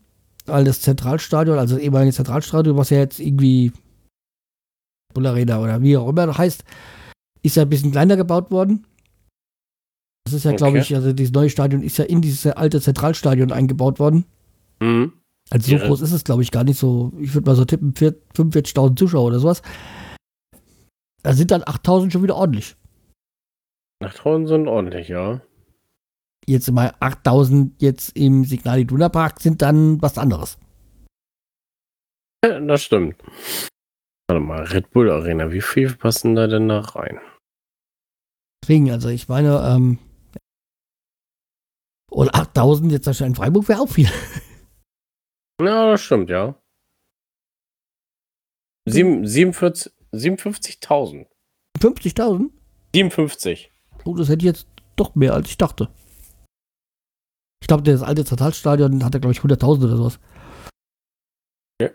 [0.45, 3.71] Das Zentralstadion, also das ehemalige Zentralstadion, was ja jetzt irgendwie
[5.13, 6.63] Bullarena oder wie auch immer heißt,
[7.41, 8.85] ist ja ein bisschen kleiner gebaut worden.
[10.25, 10.81] Das ist ja, glaube Okay.
[10.81, 14.25] ich, also dieses neue Stadion ist ja in dieses alte Zentralstadion eingebaut worden.
[14.81, 15.13] hm.
[15.51, 15.85] Also so Ja.
[15.85, 17.13] groß ist es, glaube ich, gar nicht so.
[17.19, 19.61] Ich würde mal so tippen, 4 45.000 Zuschauer oder sowas.
[21.21, 22.75] Da sind dann 8.000 schon wieder ordentlich.
[24.03, 25.41] 8000 sind ordentlich, ja.
[26.47, 30.57] Jetzt mal 8.000 jetzt im Signal Iduna Park sind dann was anderes.
[32.41, 33.15] Das stimmt.
[34.27, 37.19] Warte mal, Red Bull Arena, wie viel passen da denn da rein?
[38.63, 39.97] Deswegen, also ich meine, ähm,
[42.11, 44.09] und 8.000 jetzt wahrscheinlich in Freiburg wäre auch viel.
[45.61, 46.61] Ja, das stimmt, ja.
[48.85, 51.27] Sieben- 47 57.000.
[51.79, 52.49] 50.000?
[52.93, 53.71] 57.
[54.03, 55.89] Oh, das hätte ich jetzt doch mehr, als ich dachte.
[57.65, 60.19] Ich glaube, das alte Zentralstadion hatte, glaube ich, 100.000 oder sowas.
[61.81, 61.89] Ja.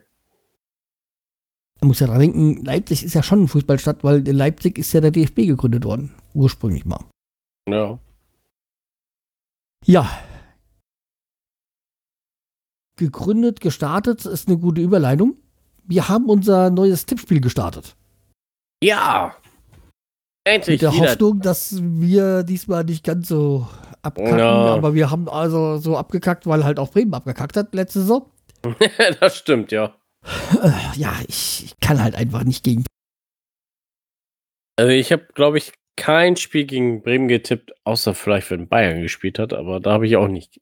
[1.80, 4.92] Man muss ja dran denken, Leipzig ist ja schon eine Fußballstadt, weil in Leipzig ist
[4.92, 6.12] ja der DFB gegründet worden.
[6.34, 7.04] Ursprünglich mal.
[7.68, 8.00] Ja.
[9.86, 10.10] Ja.
[12.96, 15.36] Gegründet, gestartet ist eine gute Überleitung.
[15.84, 17.94] Wir haben unser neues Tippspiel gestartet.
[18.82, 19.36] Ja!
[20.42, 21.10] Endlich Mit der wieder.
[21.10, 23.68] Hoffnung, dass wir diesmal nicht ganz so
[24.02, 24.50] abkacken, Ja.
[24.74, 28.30] aber wir haben also so abgekackt, weil halt auch Bremen abgekackt hat letzte Saison.
[29.20, 29.94] das stimmt, ja.
[30.96, 32.84] Ja, ich, ich kann halt einfach nicht gegen.
[34.76, 39.38] Also ich habe, glaube ich, kein Spiel gegen Bremen getippt, außer vielleicht, wenn Bayern gespielt
[39.38, 40.60] hat, aber da habe ich auch nicht.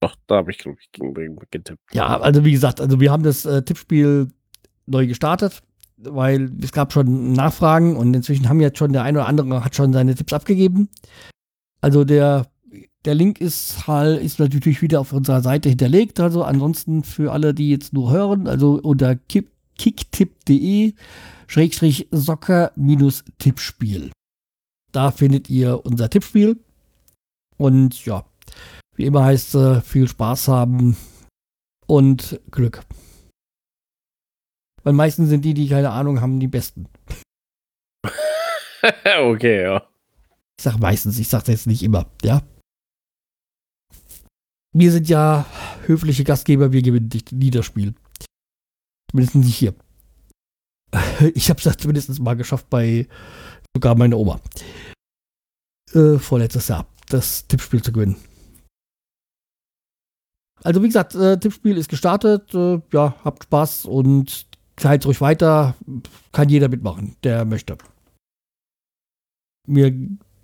[0.00, 1.80] Doch, da habe ich, glaube ich, gegen Bremen getippt.
[1.92, 4.28] Ja, also wie gesagt, also wir haben das äh, Tippspiel
[4.86, 5.60] neu gestartet,
[5.96, 9.74] weil es gab schon Nachfragen und inzwischen haben jetzt schon der eine oder andere hat
[9.74, 10.88] schon seine Tipps abgegeben.
[11.80, 12.46] Also der,
[13.04, 16.20] der Link ist halt, ist natürlich wieder auf unserer Seite hinterlegt.
[16.20, 20.94] Also ansonsten für alle, die jetzt nur hören, also unter kick- kicktipp.de
[21.46, 24.10] Schrägstrich Soccer minus Tippspiel.
[24.92, 26.58] Da findet ihr unser Tippspiel.
[27.56, 28.24] Und ja,
[28.96, 30.96] wie immer heißt es, viel Spaß haben
[31.86, 32.82] und Glück.
[34.82, 36.88] Weil meistens sind die, die keine Ahnung haben, die Besten.
[39.20, 39.88] okay, ja.
[40.58, 42.42] Ich sag meistens, ich sag das jetzt nicht immer, ja.
[44.74, 45.46] Wir sind ja
[45.86, 47.94] höfliche Gastgeber, wir gewinnen nicht das Spiel.
[49.10, 49.74] Zumindest nicht hier.
[51.34, 53.06] Ich habe es zumindest mal geschafft bei
[53.74, 54.40] sogar meiner Oma.
[55.92, 58.16] Äh, vorletztes Jahr, das Tippspiel zu gewinnen.
[60.62, 62.52] Also wie gesagt, äh, Tippspiel ist gestartet.
[62.54, 64.46] Äh, ja, habt Spaß und
[64.78, 65.76] seid ruhig weiter.
[66.32, 67.78] Kann jeder mitmachen, der möchte.
[69.66, 69.92] Wir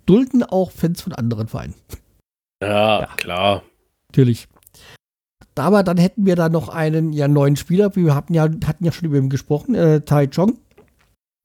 [0.05, 1.75] dulden auch Fans von anderen Vereinen.
[2.61, 3.07] Ja, ja.
[3.17, 3.63] klar.
[4.09, 4.47] Natürlich.
[5.55, 7.95] Aber dann hätten wir da noch einen ja, neuen Spieler.
[7.95, 10.57] Wir hatten ja, hatten ja schon über ihn gesprochen, äh, Tai Chong.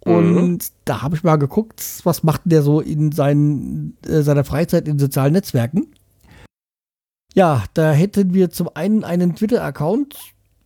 [0.04, 0.58] Und mhm.
[0.84, 4.98] da habe ich mal geguckt, was macht der so in seinen, äh, seiner Freizeit in
[4.98, 5.94] sozialen Netzwerken.
[7.34, 10.16] Ja, da hätten wir zum einen einen Twitter-Account.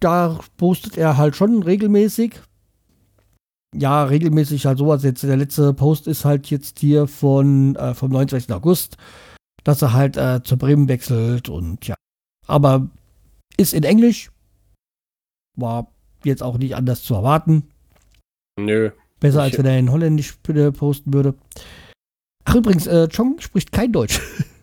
[0.01, 2.41] Da postet er halt schon regelmäßig.
[3.77, 5.03] Ja, regelmäßig halt sowas.
[5.03, 8.53] Jetzt der letzte Post ist halt jetzt hier von äh, vom 29.
[8.53, 8.97] August,
[9.65, 11.97] dass er halt äh, zu Bremen wechselt und ja.
[12.47, 12.89] Aber
[13.57, 14.31] ist in Englisch.
[15.57, 15.89] War
[16.25, 17.69] jetzt auch nicht anders zu erwarten.
[18.59, 18.91] Nö.
[19.21, 20.37] Besser als wenn er in Holländisch
[20.77, 21.35] posten würde.
[22.45, 24.21] Ach übrigens, äh, Chong spricht kein Deutsch.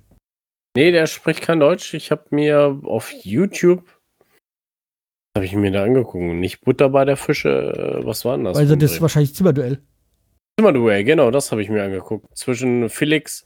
[0.73, 1.93] Nee, der spricht kein Deutsch.
[1.93, 3.83] Ich habe mir auf YouTube
[5.35, 6.23] habe ich mir da angeguckt.
[6.23, 7.99] Nicht Butter bei der Fische.
[8.01, 8.57] Äh, was war denn das?
[8.57, 9.81] Also das ist wahrscheinlich Zimmerduell.
[10.59, 12.25] Zimmerduell, genau, das habe ich mir angeguckt.
[12.37, 13.45] Zwischen Felix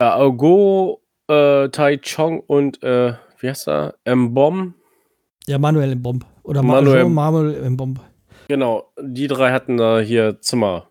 [0.00, 3.94] äh, Augo, äh, Tai Chong und äh, wie heißt er?
[4.06, 4.74] Mbom.
[5.46, 6.20] Ja, Manuel Mbom.
[6.42, 7.98] Oder Manuel, Manuel Mbom.
[8.48, 10.88] Genau, die drei hatten da hier Zimmer.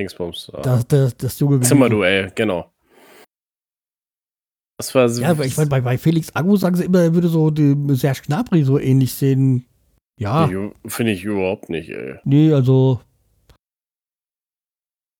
[0.00, 0.50] Dingsbums.
[0.62, 2.72] Das, das, das junge Zimmerduell, genau.
[4.80, 5.20] Das war so.
[5.20, 7.94] Ja, aber ich meine, bei, bei Felix Agu sagen sie immer, er würde so den
[7.96, 9.66] Serge Gnabry so ähnlich sehen.
[10.18, 10.48] Ja.
[10.86, 12.14] Finde ich überhaupt nicht, ey.
[12.24, 13.02] Nee, also.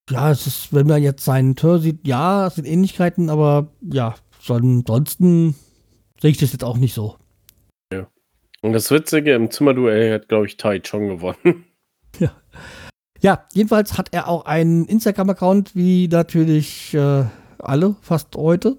[0.09, 4.15] Ja, es ist, wenn man jetzt seinen Tor sieht, ja, es sind Ähnlichkeiten, aber ja,
[4.49, 5.55] ansonsten
[6.23, 7.17] sehe ich das jetzt auch nicht so.
[7.93, 8.09] Ja.
[8.63, 11.67] Und das Witzige, im Zimmerduell hat, glaube ich, Tai Chong gewonnen.
[12.19, 12.33] Ja.
[13.21, 17.25] Ja, jedenfalls hat er auch einen Instagram-Account, wie natürlich äh,
[17.59, 18.79] alle fast heute.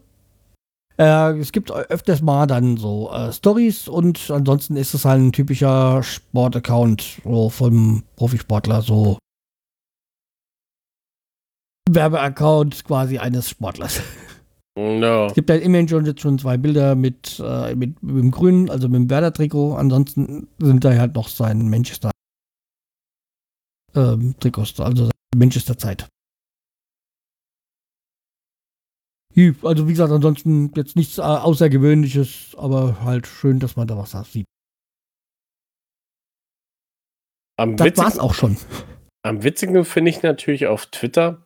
[1.01, 5.31] Äh, es gibt öfters mal dann so äh, Stories und ansonsten ist es halt ein
[5.31, 9.17] typischer Sportaccount so vom Profisportler, so
[11.89, 14.01] Werbeaccount quasi eines Sportlers.
[14.77, 15.25] No.
[15.25, 18.69] Es gibt halt immerhin schon, jetzt schon zwei Bilder mit, äh, mit, mit dem Grünen,
[18.69, 19.75] also mit dem Werder-Trikot.
[19.75, 22.11] Ansonsten sind da halt noch sein Manchester
[23.95, 26.07] ähm, Trikots, also Manchester Zeit.
[29.63, 34.11] Also wie gesagt, ansonsten jetzt nichts äh, Außergewöhnliches, aber halt schön, dass man da was
[34.31, 34.45] sieht.
[37.57, 38.57] Am das war's auch schon.
[39.23, 41.45] Am witzigen finde ich natürlich auf Twitter,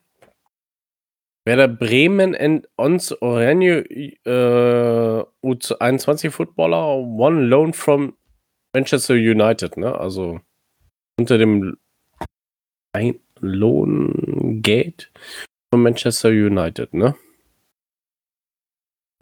[1.45, 3.81] Werder Bremen and Ons Orenje
[4.25, 8.15] äh, U21 Footballer, one loan from
[8.73, 9.93] Manchester United, ne?
[9.95, 10.39] Also
[11.19, 11.77] unter dem
[13.41, 15.07] Lohngate
[15.71, 17.15] von Manchester United, ne?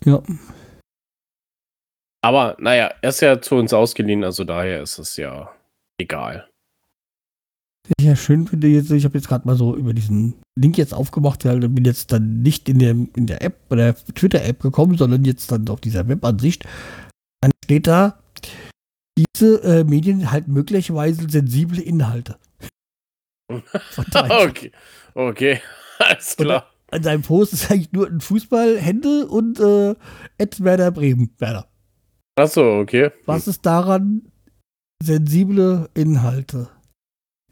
[0.05, 0.21] Ja.
[2.23, 5.53] Aber naja, er ist ja zu uns ausgeliehen, also daher ist es ja
[5.99, 6.49] egal.
[7.83, 10.77] Was ich ja schön finde jetzt, ich habe jetzt gerade mal so über diesen Link
[10.77, 14.61] jetzt aufgemacht, ja, bin jetzt dann nicht in der, in der App, bei der Twitter-App
[14.61, 16.65] gekommen, sondern jetzt dann auf dieser Webansicht.
[17.41, 18.19] Dann steht da,
[19.17, 22.37] diese äh, Medien halten möglicherweise sensible Inhalte.
[23.51, 24.71] okay.
[25.13, 25.61] Okay,
[25.99, 29.95] alles klar an seinem Post ist eigentlich nur ein Fußballhände und äh,
[30.37, 31.33] Ed Werder Bremen.
[31.39, 31.67] Werder.
[32.35, 33.11] Achso, okay.
[33.25, 34.31] Was ist daran
[35.01, 36.69] sensible Inhalte?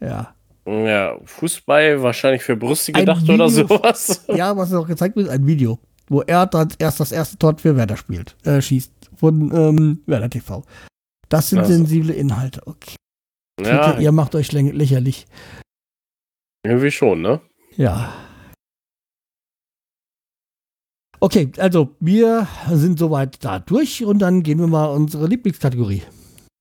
[0.00, 0.34] Ja.
[0.64, 4.24] Ja, Fußball wahrscheinlich für Brüste gedacht oder sowas.
[4.34, 5.78] Ja, was auch gezeigt wird, ist ein Video,
[6.08, 8.92] wo er dann erst das erste Tor für Werder spielt, äh, schießt.
[9.16, 10.64] Von ähm, Werder TV.
[11.28, 11.72] Das sind also.
[11.72, 12.96] sensible Inhalte, okay.
[13.60, 13.98] Ja.
[13.98, 15.26] Ihr macht euch lächerlich.
[16.64, 17.40] Irgendwie schon, ne?
[17.76, 18.12] Ja.
[21.22, 26.02] Okay, also wir sind soweit da durch und dann gehen wir mal unsere Lieblingskategorie.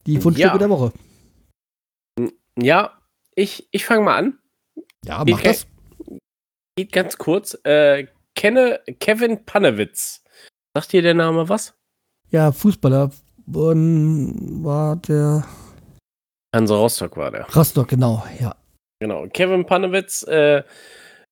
[0.05, 0.57] Die Fundstücke ja.
[0.59, 0.93] der Woche.
[2.59, 3.01] Ja,
[3.33, 4.37] ich, ich fange mal an.
[5.03, 5.65] Ja, mach das.
[6.75, 7.57] Geht ganz kurz.
[7.63, 8.05] Äh,
[8.35, 10.23] kenne Kevin Panewitz.
[10.75, 11.73] Sagt dir der Name was?
[12.29, 13.09] Ja, Fußballer.
[13.51, 15.43] Und war der.
[16.55, 17.47] Hansa Rostock war der.
[17.55, 18.55] Rostock, genau, ja.
[18.99, 19.25] Genau.
[19.25, 20.61] Kevin Panewitz äh,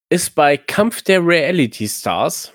[0.09, 2.53] ist bei Kampf der Reality Stars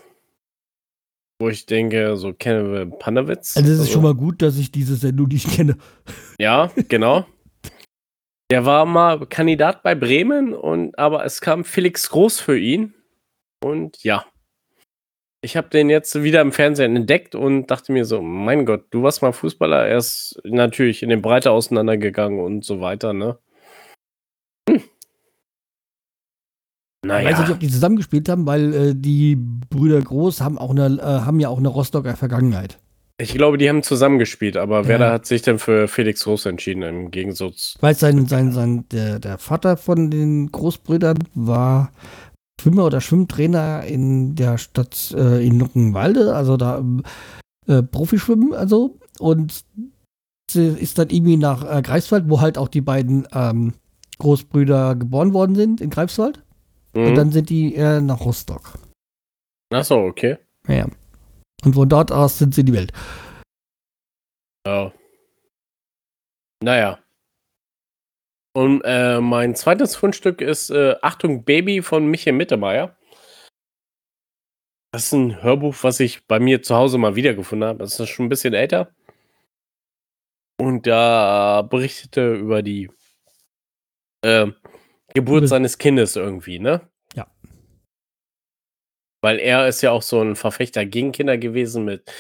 [1.39, 3.57] wo ich denke, so kennen wir Panowitz.
[3.57, 5.77] Also es ist also, schon mal gut, dass ich diese Sendung nicht kenne.
[6.41, 7.27] Ja, genau.
[8.51, 12.93] Der war mal Kandidat bei Bremen und aber es kam Felix Groß für ihn
[13.65, 14.27] und ja.
[15.43, 19.03] ich habe den jetzt wieder im Fernsehen entdeckt und dachte mir so, mein Gott, du
[19.03, 23.39] warst mal Fußballer, er ist natürlich in den Breite auseinandergegangen und so weiter, ne?
[24.69, 24.83] Hm.
[27.05, 27.29] Naja.
[27.29, 30.87] Ich weiß nicht, ob die zusammengespielt haben, weil äh, die Brüder Groß haben, auch eine,
[30.87, 32.79] äh, haben ja auch eine Rostocker Vergangenheit.
[33.17, 34.89] Ich glaube, die haben zusammengespielt, aber ja.
[34.89, 37.77] Werder hat sich dann für Felix Groß entschieden, im Gegensatz.
[37.81, 41.93] Weil sein, sein, sein, der, der Vater von den Großbrüdern war
[42.61, 46.85] Schwimmer oder Schwimmtrainer in der Stadt äh, in Luckenwalde, also da
[47.67, 48.99] äh, Profischwimmen, also.
[49.21, 49.65] Und
[50.53, 53.75] ist dann irgendwie nach äh, Greifswald, wo halt auch die beiden ähm,
[54.19, 56.44] Großbrüder geboren worden sind, in Greifswald.
[56.95, 57.07] Mhm.
[57.07, 58.79] Und dann sind die äh, nach Rostock.
[59.73, 60.39] Ach so, okay.
[60.69, 60.87] Ja.
[61.65, 62.93] Und von dort aus sind sie in die Welt.
[64.67, 64.93] Ja.
[66.63, 66.99] Naja.
[68.57, 72.97] Und äh, mein zweites Fundstück ist äh, Achtung Baby von Michael Mittermeier.
[74.93, 77.81] Das ist ein Hörbuch, was ich bei mir zu Hause mal wiedergefunden habe.
[77.81, 78.95] Das ist schon ein bisschen älter.
[80.57, 82.91] Und da berichtete über die
[84.23, 84.47] äh,
[85.15, 86.83] Geburt seines Kindes irgendwie, ne?
[87.15, 87.27] Ja.
[89.23, 92.11] Weil er ist ja auch so ein Verfechter gegen Kinder gewesen mit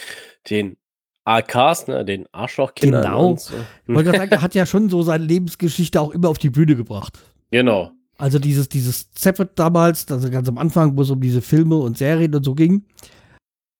[0.48, 0.76] den
[1.24, 3.02] AKs, ne, den Arschlochkindern.
[3.02, 3.36] Genau.
[3.36, 3.54] So.
[3.86, 6.76] Ich wollte sagen, er hat ja schon so seine Lebensgeschichte auch immer auf die Bühne
[6.76, 7.18] gebracht.
[7.50, 7.92] Genau.
[8.16, 11.98] Also dieses, dieses Zeppet damals, also ganz am Anfang, wo es um diese Filme und
[11.98, 12.84] Serien und so ging.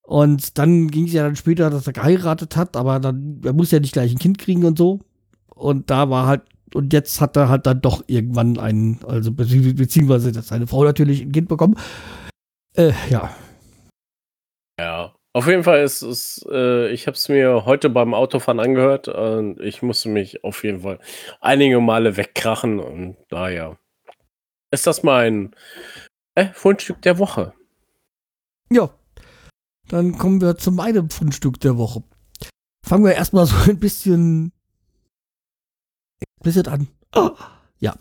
[0.02, 3.70] Und dann ging es ja dann später, dass er geheiratet hat, aber dann, er muss
[3.70, 5.00] ja nicht gleich ein Kind kriegen und so.
[5.54, 6.42] Und da war halt,
[6.72, 11.32] und jetzt hat er halt dann doch irgendwann einen, also beziehungsweise seine Frau natürlich ein
[11.32, 11.76] Kind bekommen.
[12.76, 13.34] Äh, ja.
[14.78, 19.08] Ja, auf jeden Fall ist es, äh, ich habe es mir heute beim Autofahren angehört
[19.08, 21.00] und ich musste mich auf jeden Fall
[21.40, 23.78] einige Male wegkrachen und daher
[24.70, 25.54] ist das mein
[26.34, 27.52] äh, Fundstück der Woche.
[28.70, 28.90] Ja,
[29.88, 32.02] dann kommen wir zu meinem Fundstück der Woche.
[32.84, 34.52] Fangen wir erstmal so ein bisschen,
[36.44, 36.86] bisschen an.
[37.14, 37.30] Oh,
[37.80, 37.94] ja.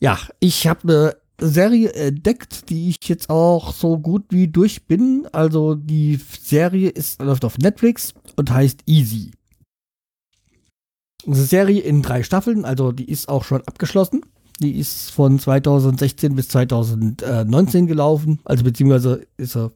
[0.00, 5.26] Ja, ich habe eine Serie entdeckt, die ich jetzt auch so gut wie durch bin.
[5.32, 9.32] Also die Serie ist, läuft auf Netflix und heißt Easy.
[11.26, 14.22] Eine Serie in drei Staffeln, also die ist auch schon abgeschlossen.
[14.60, 19.72] Die ist von 2016 bis 2019 gelaufen, also beziehungsweise ist er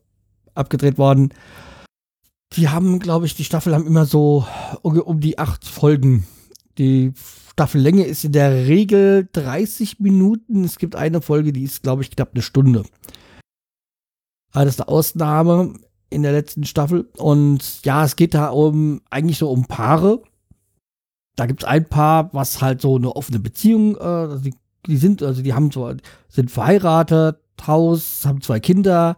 [0.54, 1.32] abgedreht worden.
[2.52, 4.46] Die haben, glaube ich, die Staffel haben immer so
[4.82, 6.26] um die acht Folgen.
[6.78, 7.12] Die
[7.56, 10.62] Staffellänge ist in der Regel 30 Minuten.
[10.62, 12.84] Es gibt eine Folge, die ist, glaube ich, knapp eine Stunde.
[14.52, 15.72] Aber das ist eine Ausnahme
[16.10, 17.08] in der letzten Staffel.
[17.16, 20.22] Und ja, es geht da um eigentlich so um Paare.
[21.34, 24.52] Da gibt es ein Paar, was halt so eine offene Beziehung, äh, die,
[24.86, 25.90] die, sind, also die haben so,
[26.28, 29.16] sind verheiratet, Haus, haben zwei Kinder,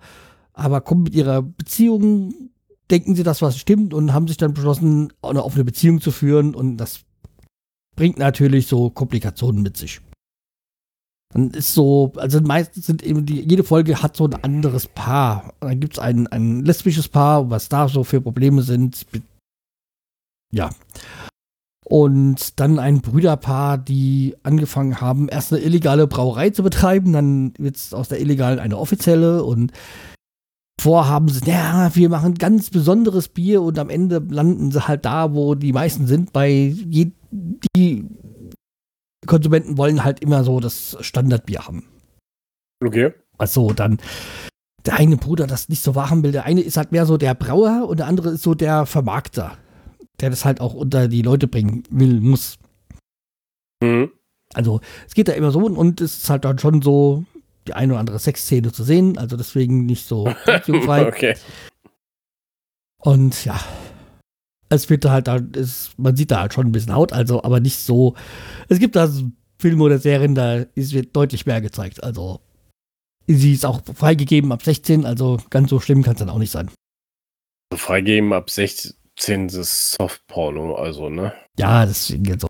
[0.52, 2.50] aber kommen mit ihrer Beziehung,
[2.88, 6.54] denken sie, dass was stimmt und haben sich dann beschlossen, eine offene Beziehung zu führen
[6.54, 7.00] und das
[7.98, 10.00] bringt natürlich so Komplikationen mit sich.
[11.34, 15.52] Dann ist so, also meistens sind eben die, jede Folge hat so ein anderes Paar.
[15.58, 19.04] Dann gibt es ein, ein lesbisches Paar, was da so für Probleme sind.
[20.52, 20.70] Ja.
[21.84, 27.76] Und dann ein Brüderpaar, die angefangen haben, erst eine illegale Brauerei zu betreiben, dann wird
[27.76, 29.72] es aus der illegalen eine offizielle und
[30.80, 35.34] vorhaben sie, ja, wir machen ganz besonderes Bier und am Ende landen sie halt da,
[35.34, 38.06] wo die meisten sind, bei je, die
[39.26, 41.84] Konsumenten wollen halt immer so das Standardbier haben.
[42.84, 43.12] Okay.
[43.38, 43.98] Also dann
[44.86, 46.32] der eine Bruder das nicht so wahren will.
[46.32, 49.58] Der eine ist halt mehr so der Brauer und der andere ist so der Vermarkter,
[50.20, 52.58] der das halt auch unter die Leute bringen will, muss.
[53.82, 54.12] Mhm.
[54.54, 57.24] Also es geht da immer so und es ist halt dann schon so
[57.68, 61.36] die eine oder andere Sexszene zu sehen, also deswegen nicht so okay.
[63.00, 63.60] Und ja,
[64.68, 67.60] es wird da halt, ist, man sieht da halt schon ein bisschen Haut, also, aber
[67.60, 68.14] nicht so.
[68.68, 69.10] Es gibt da
[69.58, 72.02] Filme oder Serien, da ist, wird deutlich mehr gezeigt.
[72.02, 72.40] Also,
[73.26, 76.50] sie ist auch freigegeben ab 16, also ganz so schlimm kann es dann auch nicht
[76.50, 76.70] sein.
[77.74, 81.32] Freigegeben ab 16 ist Softporno, also, ne?
[81.58, 82.48] Ja, deswegen jetzt so.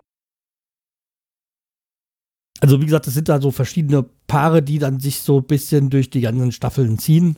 [2.61, 5.89] Also, wie gesagt, es sind da so verschiedene Paare, die dann sich so ein bisschen
[5.89, 7.37] durch die ganzen Staffeln ziehen.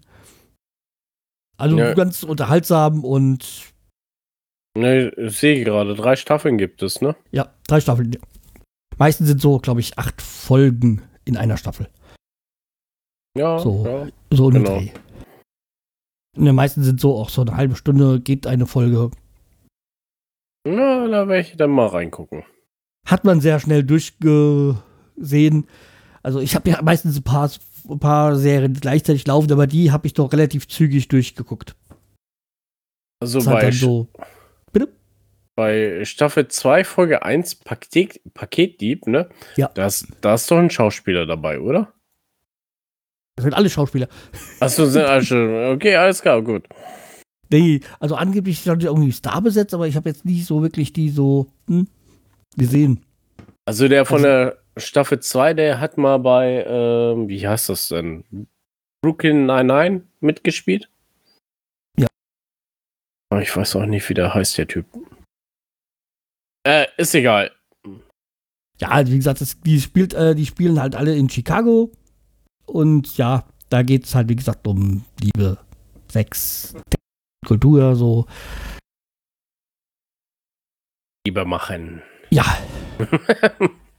[1.57, 1.93] Also ja.
[1.93, 3.71] ganz unterhaltsam und
[4.77, 7.15] Ne, ich sehe gerade, drei Staffeln gibt es, ne?
[7.31, 8.17] Ja, drei Staffeln.
[8.97, 11.87] Meistens sind so, glaube ich, acht Folgen in einer Staffel.
[13.37, 14.77] Ja, so, ja, so ein genau.
[14.77, 14.91] Dreh.
[16.37, 19.11] In den meisten sind so auch so eine halbe Stunde geht eine Folge.
[20.65, 22.43] Na, da werde ich dann mal reingucken.
[23.05, 23.83] Hat man sehr schnell
[25.15, 25.67] durchgesehen.
[26.23, 27.49] Also ich habe ja meistens ein paar
[27.89, 31.75] ein paar Serien gleichzeitig laufen, aber die habe ich doch relativ zügig durchgeguckt.
[33.19, 34.07] Also bei, so,
[35.55, 39.29] bei Staffel 2, Folge 1, Paket, Paketdieb, ne?
[39.57, 39.69] Ja.
[39.73, 41.93] Da ist, da ist doch ein Schauspieler dabei, oder?
[43.35, 44.07] das sind alle Schauspieler.
[44.59, 45.71] Achso, sind alle schon.
[45.75, 46.67] Okay, alles klar, gut.
[47.49, 51.09] Nee, also angeblich die irgendwie Star besetzt, aber ich habe jetzt nicht so wirklich die
[51.09, 51.87] so hm,
[52.55, 53.03] gesehen.
[53.65, 57.89] Also der von Also- der Staffel 2, der hat mal bei, ähm, wie heißt das
[57.89, 58.47] denn?
[59.01, 60.89] Brooklyn 99 mitgespielt?
[61.97, 62.07] Ja.
[63.29, 64.85] Aber ich weiß auch nicht, wie der heißt, der Typ.
[66.65, 67.51] Äh, ist egal.
[68.79, 71.91] Ja, also wie gesagt, das, die, spielt, äh, die spielen halt alle in Chicago.
[72.65, 75.57] Und ja, da geht es halt, wie gesagt, um Liebe,
[76.09, 76.75] Sex,
[77.45, 78.25] Kultur, so.
[81.25, 82.01] Lieber machen.
[82.29, 82.45] Ja,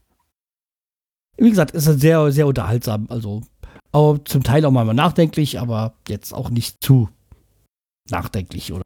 [1.37, 3.07] wie gesagt, ist sehr, sehr unterhaltsam.
[3.09, 3.43] Also,
[3.93, 7.09] aber zum Teil auch mal nachdenklich, aber jetzt auch nicht zu
[8.11, 8.83] nachdenklich oder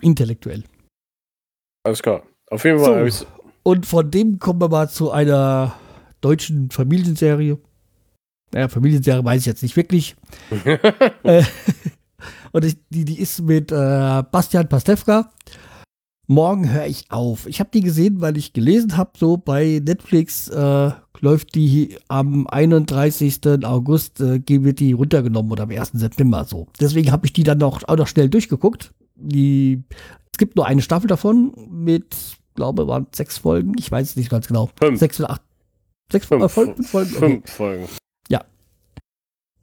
[0.00, 0.64] intellektuell.
[1.86, 2.22] Alles klar.
[2.50, 2.84] Auf jeden So.
[2.86, 3.06] Fall.
[3.06, 3.26] ich's-
[3.62, 5.74] Und von dem kommen wir mal zu einer
[6.20, 7.58] deutschen Familienserie.
[8.52, 10.16] Naja, Familienserie weiß ich jetzt nicht wirklich.
[11.24, 11.42] Äh,
[12.52, 15.30] und ich, die, die ist mit äh, Bastian Pastewka.
[16.26, 17.46] Morgen höre ich auf.
[17.46, 22.46] Ich habe die gesehen, weil ich gelesen habe, so bei Netflix äh, läuft die am
[22.46, 23.40] 31.
[23.64, 25.92] August, äh, wird die runtergenommen oder am 1.
[25.94, 26.66] September so.
[26.80, 28.94] Deswegen habe ich die dann noch, auch noch schnell durchgeguckt.
[29.16, 29.82] Die,
[30.32, 32.16] es gibt nur eine Staffel davon mit,
[32.54, 33.74] glaube waren sechs Folgen.
[33.78, 34.70] Ich weiß es nicht ganz genau.
[34.76, 34.98] Fünf.
[34.98, 35.42] Sechs oder acht.
[36.10, 36.50] Sechs Fünf.
[36.50, 36.74] Folgen?
[36.76, 37.16] Fünf Folgen?
[37.16, 37.28] Okay.
[37.28, 37.88] Fünf Folgen.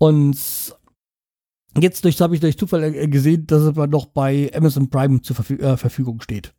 [0.01, 0.36] Und
[1.78, 5.55] jetzt habe ich durch Zufall äh, gesehen, dass es noch bei Amazon Prime zur Verfü
[5.57, 6.53] äh, Verfügung steht.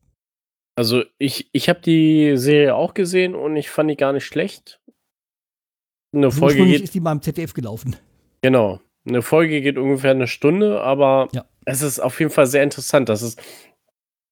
[0.75, 4.81] Also ich, ich habe die Serie auch gesehen und ich fand die gar nicht schlecht.
[6.15, 7.97] Eine Folge Ursprünglich geht, ist die mal im ZDF gelaufen.
[8.43, 11.45] genau, eine Folge geht ungefähr eine Stunde, aber Ja.
[11.65, 13.09] es ist auf jeden Fall sehr interessant.
[13.09, 13.39] Das ist,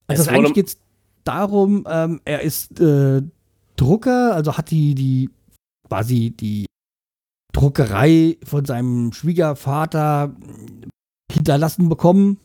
[0.07, 0.81] Also Es das eigentlich geht es
[1.25, 3.23] darum, ähm, er ist äh,
[3.77, 5.31] Drucker, also hat die, die
[5.89, 6.67] quasi die
[7.53, 10.35] Druckerei von seinem Schwiegervater
[11.33, 12.39] hinterlassen bekommen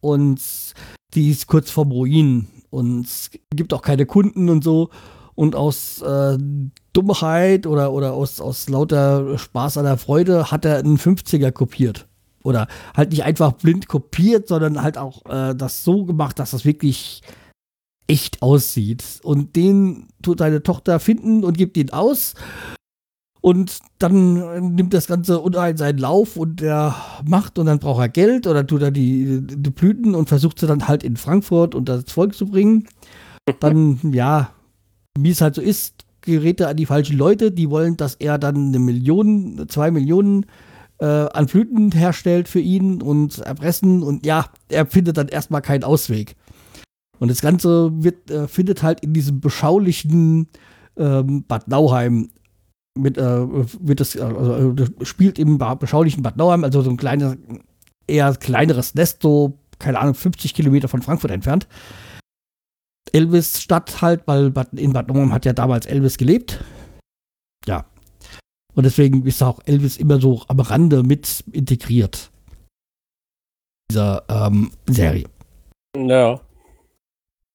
[0.00, 0.40] und
[1.14, 3.06] die ist kurz vorm Ruin und
[3.54, 4.90] gibt auch keine Kunden und so.
[5.34, 6.38] Und aus äh,
[6.92, 12.06] Dummheit oder, oder aus, aus lauter Spaß an der Freude hat er einen 50er kopiert.
[12.42, 16.64] Oder halt nicht einfach blind kopiert, sondern halt auch äh, das so gemacht, dass das
[16.64, 17.22] wirklich
[18.08, 19.20] echt aussieht.
[19.22, 22.34] Und den tut seine Tochter finden und gibt ihn aus.
[23.42, 26.94] Und dann äh, nimmt das Ganze unrein seinen Lauf und er
[27.26, 30.68] macht und dann braucht er Geld oder tut er die, die Blüten und versucht sie
[30.68, 32.86] dann halt in Frankfurt unter das Volk zu bringen.
[33.58, 34.50] Dann, ja,
[35.18, 38.38] wie es halt so ist, gerät er an die falschen Leute, die wollen, dass er
[38.38, 40.46] dann eine Million, zwei Millionen
[40.98, 45.82] äh, an Blüten herstellt für ihn und erpressen und ja, er findet dann erstmal keinen
[45.82, 46.36] Ausweg.
[47.18, 50.46] Und das Ganze wird, äh, findet halt in diesem beschaulichen
[50.96, 52.28] ähm, Bad Nauheim
[52.98, 53.46] mit, äh,
[53.80, 57.36] wird das, äh, also, das spielt im beschaulichen Bad Nauheim, also so ein kleines,
[58.06, 61.66] eher kleineres Nest, so, keine Ahnung, 50 Kilometer von Frankfurt entfernt.
[63.12, 66.62] Elvis Stadt halt, weil Bad, in Bad Nauheim hat ja damals Elvis gelebt.
[67.66, 67.84] Ja.
[68.74, 72.30] Und deswegen ist auch Elvis immer so am Rande mit integriert.
[73.90, 75.26] Dieser ähm, Serie.
[75.94, 76.40] ja,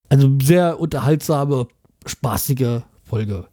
[0.09, 1.67] Also sehr unterhaltsame,
[2.05, 3.47] spaßige Folge.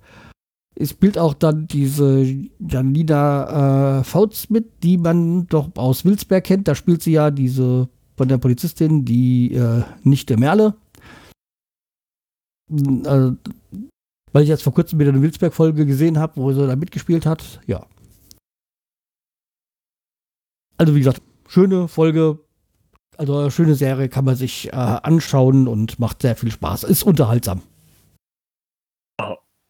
[0.77, 2.25] Es spielt auch dann diese
[2.59, 6.67] Janina äh, Fautz mit, die man doch aus Wilsberg kennt.
[6.67, 10.75] Da spielt sie ja diese von der Polizistin, die äh, Nichte Merle.
[12.71, 13.33] Äh,
[14.33, 17.61] weil ich jetzt vor kurzem wieder eine Wilsberg-Folge gesehen habe, wo sie da mitgespielt hat.
[17.67, 17.87] Ja.
[20.77, 22.41] Also wie gesagt, schöne Folge,
[23.17, 26.83] also schöne Serie kann man sich äh, anschauen und macht sehr viel Spaß.
[26.83, 27.63] Ist unterhaltsam.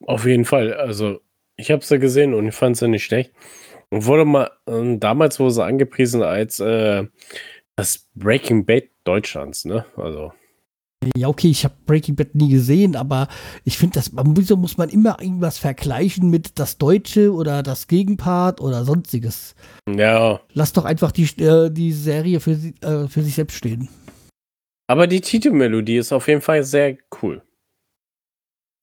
[0.07, 0.75] Auf jeden Fall.
[0.75, 1.21] Also
[1.57, 3.33] ich habe sie gesehen und ich fand sie nicht schlecht.
[3.91, 7.05] Und wurde mal, ähm, damals wurde sie angepriesen als äh,
[7.77, 9.85] das Breaking Bad Deutschlands, ne?
[9.97, 10.33] Also.
[11.17, 13.29] Ja, okay, ich habe Breaking Bad nie gesehen, aber
[13.65, 17.89] ich finde, dass man wieso muss man immer irgendwas vergleichen mit das Deutsche oder das
[17.89, 19.55] Gegenpart oder sonstiges.
[19.87, 23.91] Ja, Lass doch einfach die, äh, die Serie für, äh, für sich selbst stehen.
[24.87, 27.43] aber die Titelmelodie ist auf jeden Fall sehr cool.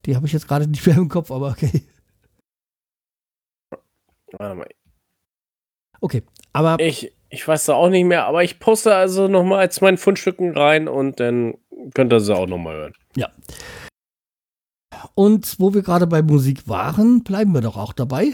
[0.06, 1.84] Die habe ich jetzt gerade nicht mehr im Kopf, aber okay.
[4.38, 4.68] Warte mal.
[6.00, 6.24] Okay,
[6.54, 9.98] aber Ich, ich weiß da auch nicht mehr, aber ich poste also nochmal als mein
[9.98, 11.58] Fundstücken rein und dann
[11.94, 12.94] könnt ihr sie auch nochmal hören.
[15.16, 18.34] und wo wir gerade bei Musik waren, bleiben wir doch auch dabei.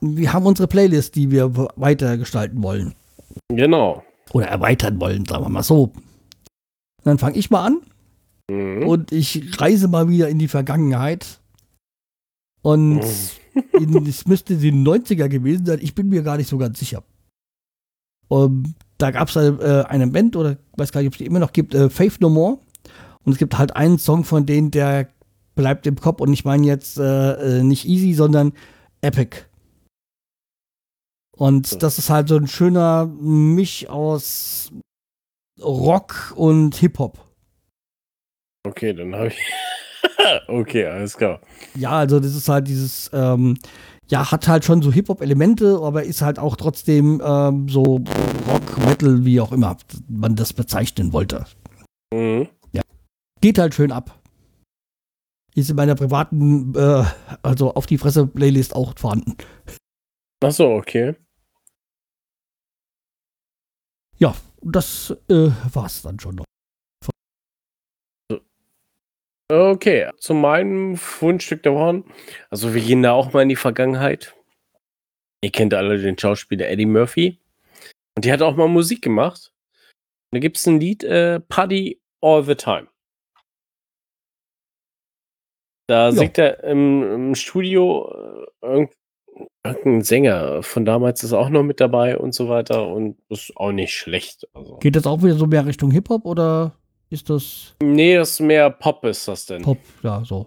[0.00, 2.94] wir haben unsere Playlist, die wir weiter gestalten wollen.
[3.48, 4.02] Genau.
[4.32, 5.92] Oder erweitern wollen, sagen wir mal so.
[7.04, 7.80] Dann fange ich mal an
[8.52, 8.86] Mhm.
[8.86, 11.40] und ich reise mal wieder in die Vergangenheit.
[12.62, 13.02] Und
[13.72, 15.78] in, es müsste die 90er gewesen sein.
[15.82, 17.02] Ich bin mir gar nicht so ganz sicher.
[18.28, 21.26] Um, da gab es äh, eine Band, oder ich weiß gar nicht, ob es die
[21.26, 22.58] immer noch gibt, äh, Faith No More.
[23.24, 25.08] Und es gibt halt einen Song von denen, der
[25.54, 26.20] bleibt im Kopf.
[26.20, 28.52] Und ich meine jetzt äh, äh, nicht Easy, sondern
[29.00, 29.36] Epic.
[31.36, 34.70] Und das ist halt so ein schöner Misch aus
[35.60, 37.31] Rock und Hip-Hop.
[38.64, 39.38] Okay, dann habe ich.
[40.48, 41.40] okay, alles klar.
[41.74, 43.56] Ja, also das ist halt dieses, ähm,
[44.08, 48.00] ja, hat halt schon so Hip-Hop-Elemente, aber ist halt auch trotzdem ähm, so
[48.48, 49.76] Rock, Metal, wie auch immer
[50.08, 51.46] man das bezeichnen wollte.
[52.12, 52.48] Mhm.
[53.42, 54.16] Geht halt schön ab.
[55.56, 57.04] Ist in meiner privaten, äh,
[57.42, 59.36] also auf die Fresse-Playlist auch vorhanden.
[60.42, 61.16] Ach so, okay.
[64.16, 66.44] Ja, das äh, war's dann schon noch.
[69.50, 72.04] Okay, zu meinem Fundstück der Woche.
[72.50, 74.34] Also wir gehen da auch mal in die Vergangenheit.
[75.42, 77.38] Ihr kennt alle den Schauspieler Eddie Murphy.
[78.16, 79.52] Und die hat auch mal Musik gemacht.
[80.30, 82.88] Da gibt es ein Lied, äh, Party All the Time.
[85.88, 86.12] Da Ja.
[86.12, 88.94] singt er im, im Studio äh, irgend,
[89.66, 93.72] irgendein Sänger von damals ist auch noch mit dabei und so weiter und ist auch
[93.72, 94.46] nicht schlecht.
[94.54, 94.76] Also.
[94.76, 96.78] Geht das auch wieder so mehr Richtung Hip-Hop oder
[97.12, 99.62] ist das Nee, das ist mehr Pop ist das denn.
[99.62, 99.78] Pop?
[100.02, 100.46] Ja, so.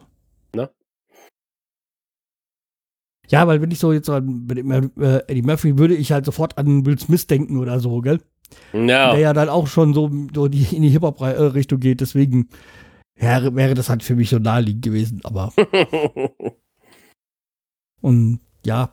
[0.53, 0.69] Ne?
[3.29, 4.47] Ja, weil wenn ich so jetzt an
[4.99, 8.19] äh, Eddie Murphy würde ich halt sofort an Will Smith denken oder so, gell?
[8.73, 9.11] Ja.
[9.11, 12.01] der ja dann auch schon so, so die, in die Hip-Hop-Richtung geht.
[12.01, 12.49] Deswegen
[13.15, 15.21] wäre, wäre das halt für mich so naheliegend gewesen.
[15.23, 15.53] Aber,
[18.01, 18.91] und ja.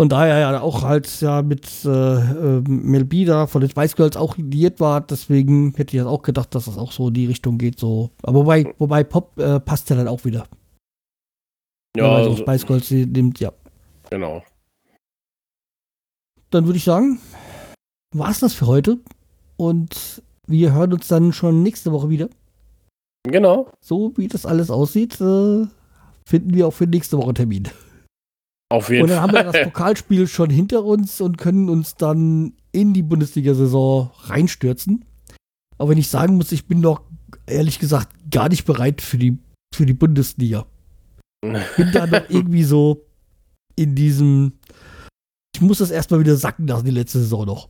[0.00, 3.68] Und da er ja auch halt ja mit äh, äh, Mel B da von den
[3.68, 7.08] Spice Girls auch liiert war, deswegen hätte ich jetzt auch gedacht, dass das auch so
[7.08, 7.80] in die Richtung geht.
[7.80, 8.10] So.
[8.22, 10.46] Aber wobei, wobei Pop äh, passt ja dann auch wieder.
[11.96, 13.52] ja, so also, Spice Girls nimmt, ja.
[14.08, 14.44] genau.
[16.50, 17.18] dann würde ich sagen,
[18.14, 18.98] war's das für heute.
[19.56, 22.28] Und wir hören uns dann schon nächste Woche wieder.
[23.24, 23.68] Genau.
[23.80, 25.66] So wie das alles aussieht, äh,
[26.24, 27.68] finden wir auch für nächste Woche Termin.
[28.70, 29.64] Auf jeden Und dann haben wir das Fall.
[29.64, 35.04] Pokalspiel schon hinter uns und können uns dann in die Bundesliga-Saison reinstürzen.
[35.78, 37.02] Aber wenn ich sagen muss, ich bin noch
[37.46, 39.38] ehrlich gesagt gar nicht bereit für die,
[39.74, 40.66] für die Bundesliga.
[41.40, 43.06] Bin da noch irgendwie so
[43.76, 44.54] in diesem.
[45.54, 47.68] Ich muss das erstmal wieder sacken lassen, die letzte Saison noch.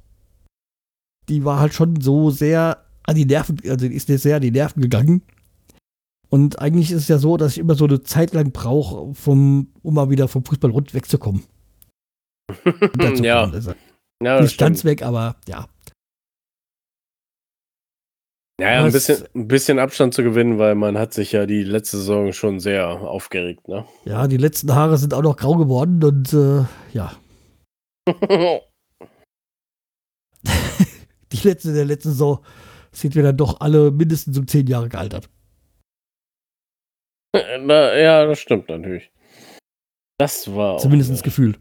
[1.28, 4.50] Die war halt schon so sehr an die Nerven, also ist mir sehr an die
[4.50, 5.22] Nerven gegangen.
[6.30, 9.72] Und eigentlich ist es ja so, dass ich immer so eine Zeit lang brauche, um
[9.82, 11.44] mal wieder vom Fußball rund wegzukommen.
[13.22, 13.54] Ja, kommen.
[13.54, 13.74] Also
[14.22, 15.68] ja, nicht ganz weg, aber ja.
[18.60, 21.62] Ja, ja, ein bisschen, ein bisschen Abstand zu gewinnen, weil man hat sich ja die
[21.62, 23.84] letzte Saison schon sehr aufgeregt, ne?
[24.04, 27.12] Ja, die letzten Haare sind auch noch grau geworden und äh, ja,
[31.32, 32.44] die letzte der letzten Saison
[32.92, 35.28] sind wir dann doch alle mindestens um zehn Jahre gealtert.
[37.60, 39.10] Na, ja, das stimmt natürlich.
[40.18, 41.56] Das war auch, Zumindest das äh, Gefühl.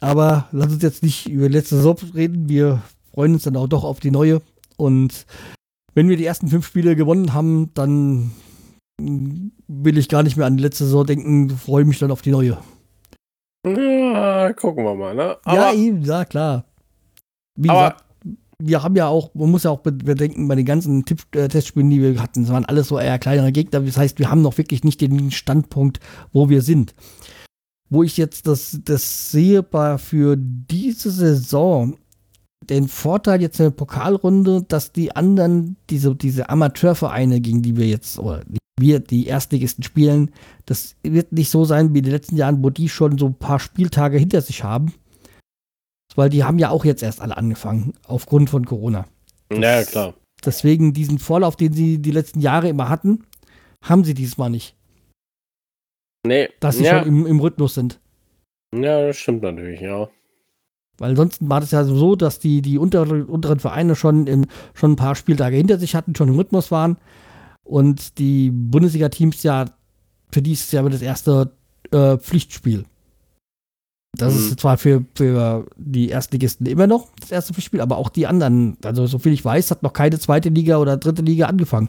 [0.00, 2.48] Aber lass uns jetzt nicht über die letzte Saison reden.
[2.48, 2.82] Wir
[3.12, 4.42] freuen uns dann auch doch auf die neue.
[4.76, 5.26] Und
[5.94, 8.30] wenn wir die ersten fünf Spiele gewonnen haben, dann
[9.00, 12.30] will ich gar nicht mehr an die letzte Saison denken, freue mich dann auf die
[12.30, 12.58] neue.
[13.66, 15.36] Ja, gucken wir mal, ne?
[15.46, 16.64] ja, Aber, eben, ja, klar.
[17.56, 18.04] Wie aber gesagt,
[18.60, 21.48] wir haben ja auch, man muss ja auch be- bedenken, bei den ganzen Tipp äh,
[21.48, 23.80] Testspielen, die wir hatten, das waren alles so eher kleinere Gegner.
[23.80, 26.00] Das heißt, wir haben noch wirklich nicht den Standpunkt,
[26.32, 26.94] wo wir sind.
[27.88, 31.96] Wo ich jetzt das, das sehe bei, für diese Saison,
[32.68, 37.86] den Vorteil jetzt in der Pokalrunde, dass die anderen, diese, diese Amateurvereine, gegen die wir
[37.86, 40.30] jetzt, oder die wir, die Erstligisten spielen,
[40.66, 43.34] das wird nicht so sein wie in den letzten Jahren, wo die schon so ein
[43.34, 44.92] paar Spieltage hinter sich haben.
[46.18, 49.06] Weil die haben ja auch jetzt erst alle angefangen, aufgrund von Corona.
[49.52, 50.14] ja, klar.
[50.44, 53.24] Deswegen diesen Vorlauf, den sie die letzten Jahre immer hatten,
[53.84, 54.74] haben sie diesmal nicht.
[56.26, 58.00] Nee, Dass sie ja, schon im, im Rhythmus sind.
[58.74, 60.08] ja, das stimmt natürlich, ja.
[60.98, 64.92] Weil ansonsten war das ja so, dass die, die unteren, unteren Vereine schon, im, schon
[64.94, 66.96] ein paar Spieltage hinter sich hatten, schon im Rhythmus waren.
[67.62, 69.66] Und die Bundesliga-Teams ja,
[70.32, 71.52] für die ist es ja das erste
[71.92, 72.86] äh, Pflichtspiel.
[74.18, 74.38] Das Mhm.
[74.40, 78.76] ist zwar für, für die Erstligisten immer noch das erste Pflichtspiel, aber auch die anderen,
[78.84, 81.88] also soviel ich weiß, hat noch keine zweite Liga oder dritte Liga angefangen.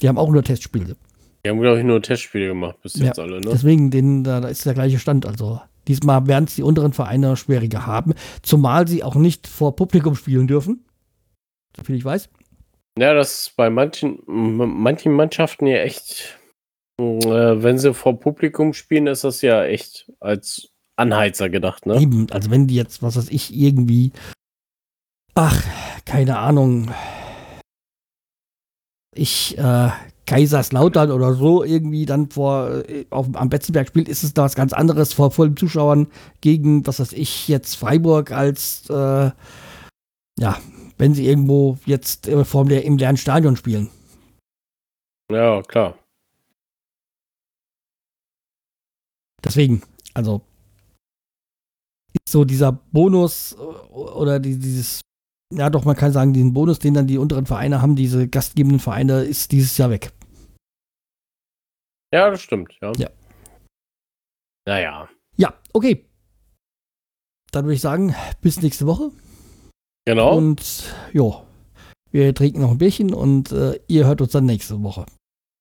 [0.00, 0.96] Die haben auch nur Testspiele.
[1.44, 3.48] Die haben, glaube ich, nur Testspiele gemacht bis Ja, jetzt alle, ne?
[3.50, 5.24] Deswegen, den, da, da ist der gleiche Stand.
[5.24, 10.14] Also diesmal werden es die unteren Vereine schwieriger haben, zumal sie auch nicht vor Publikum
[10.14, 10.84] spielen dürfen.
[11.76, 12.28] Soviel ich weiß.
[12.98, 16.38] Ja, das ist bei manchen, manchen Mannschaften ja echt,
[16.98, 22.00] wenn sie vor Publikum spielen, ist das ja echt als Anheizer gedacht, ne?
[22.00, 24.12] Eben, also wenn die jetzt, was weiß ich, irgendwie,
[25.34, 25.62] ach,
[26.04, 26.90] keine Ahnung,
[29.14, 29.90] ich, äh,
[30.26, 34.54] Kaiserslautern oder so irgendwie dann vor äh, auf, am Betzenberg spielt, ist es da was
[34.54, 36.08] ganz anderes vor vollen Zuschauern
[36.40, 39.30] gegen, was weiß ich, jetzt Freiburg als äh,
[40.38, 40.56] ja,
[40.98, 43.88] wenn sie irgendwo jetzt äh, vor der, im leeren Stadion spielen.
[45.32, 45.94] Ja, klar.
[49.48, 49.82] Deswegen,
[50.14, 50.42] also
[52.12, 53.56] ist so dieser Bonus äh,
[53.92, 55.00] oder die, dieses,
[55.52, 58.80] ja doch, man kann sagen, diesen Bonus, den dann die unteren Vereine haben, diese gastgebenden
[58.80, 60.12] Vereine, ist dieses Jahr weg.
[62.12, 62.92] Ja, das stimmt, ja.
[62.96, 63.10] Ja.
[64.66, 66.04] Naja, Ja, okay.
[67.52, 69.10] Dann würde ich sagen, bis nächste Woche.
[70.06, 70.36] genau.
[70.36, 71.42] Und ja,
[72.10, 75.06] wir trinken noch ein Bierchen und äh, ihr hört uns dann nächste Woche.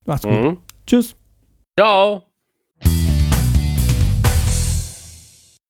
[0.05, 0.33] Macht's gut.
[0.33, 0.57] Mhm.
[0.85, 1.15] Tschüss.
[1.77, 2.23] Ciao.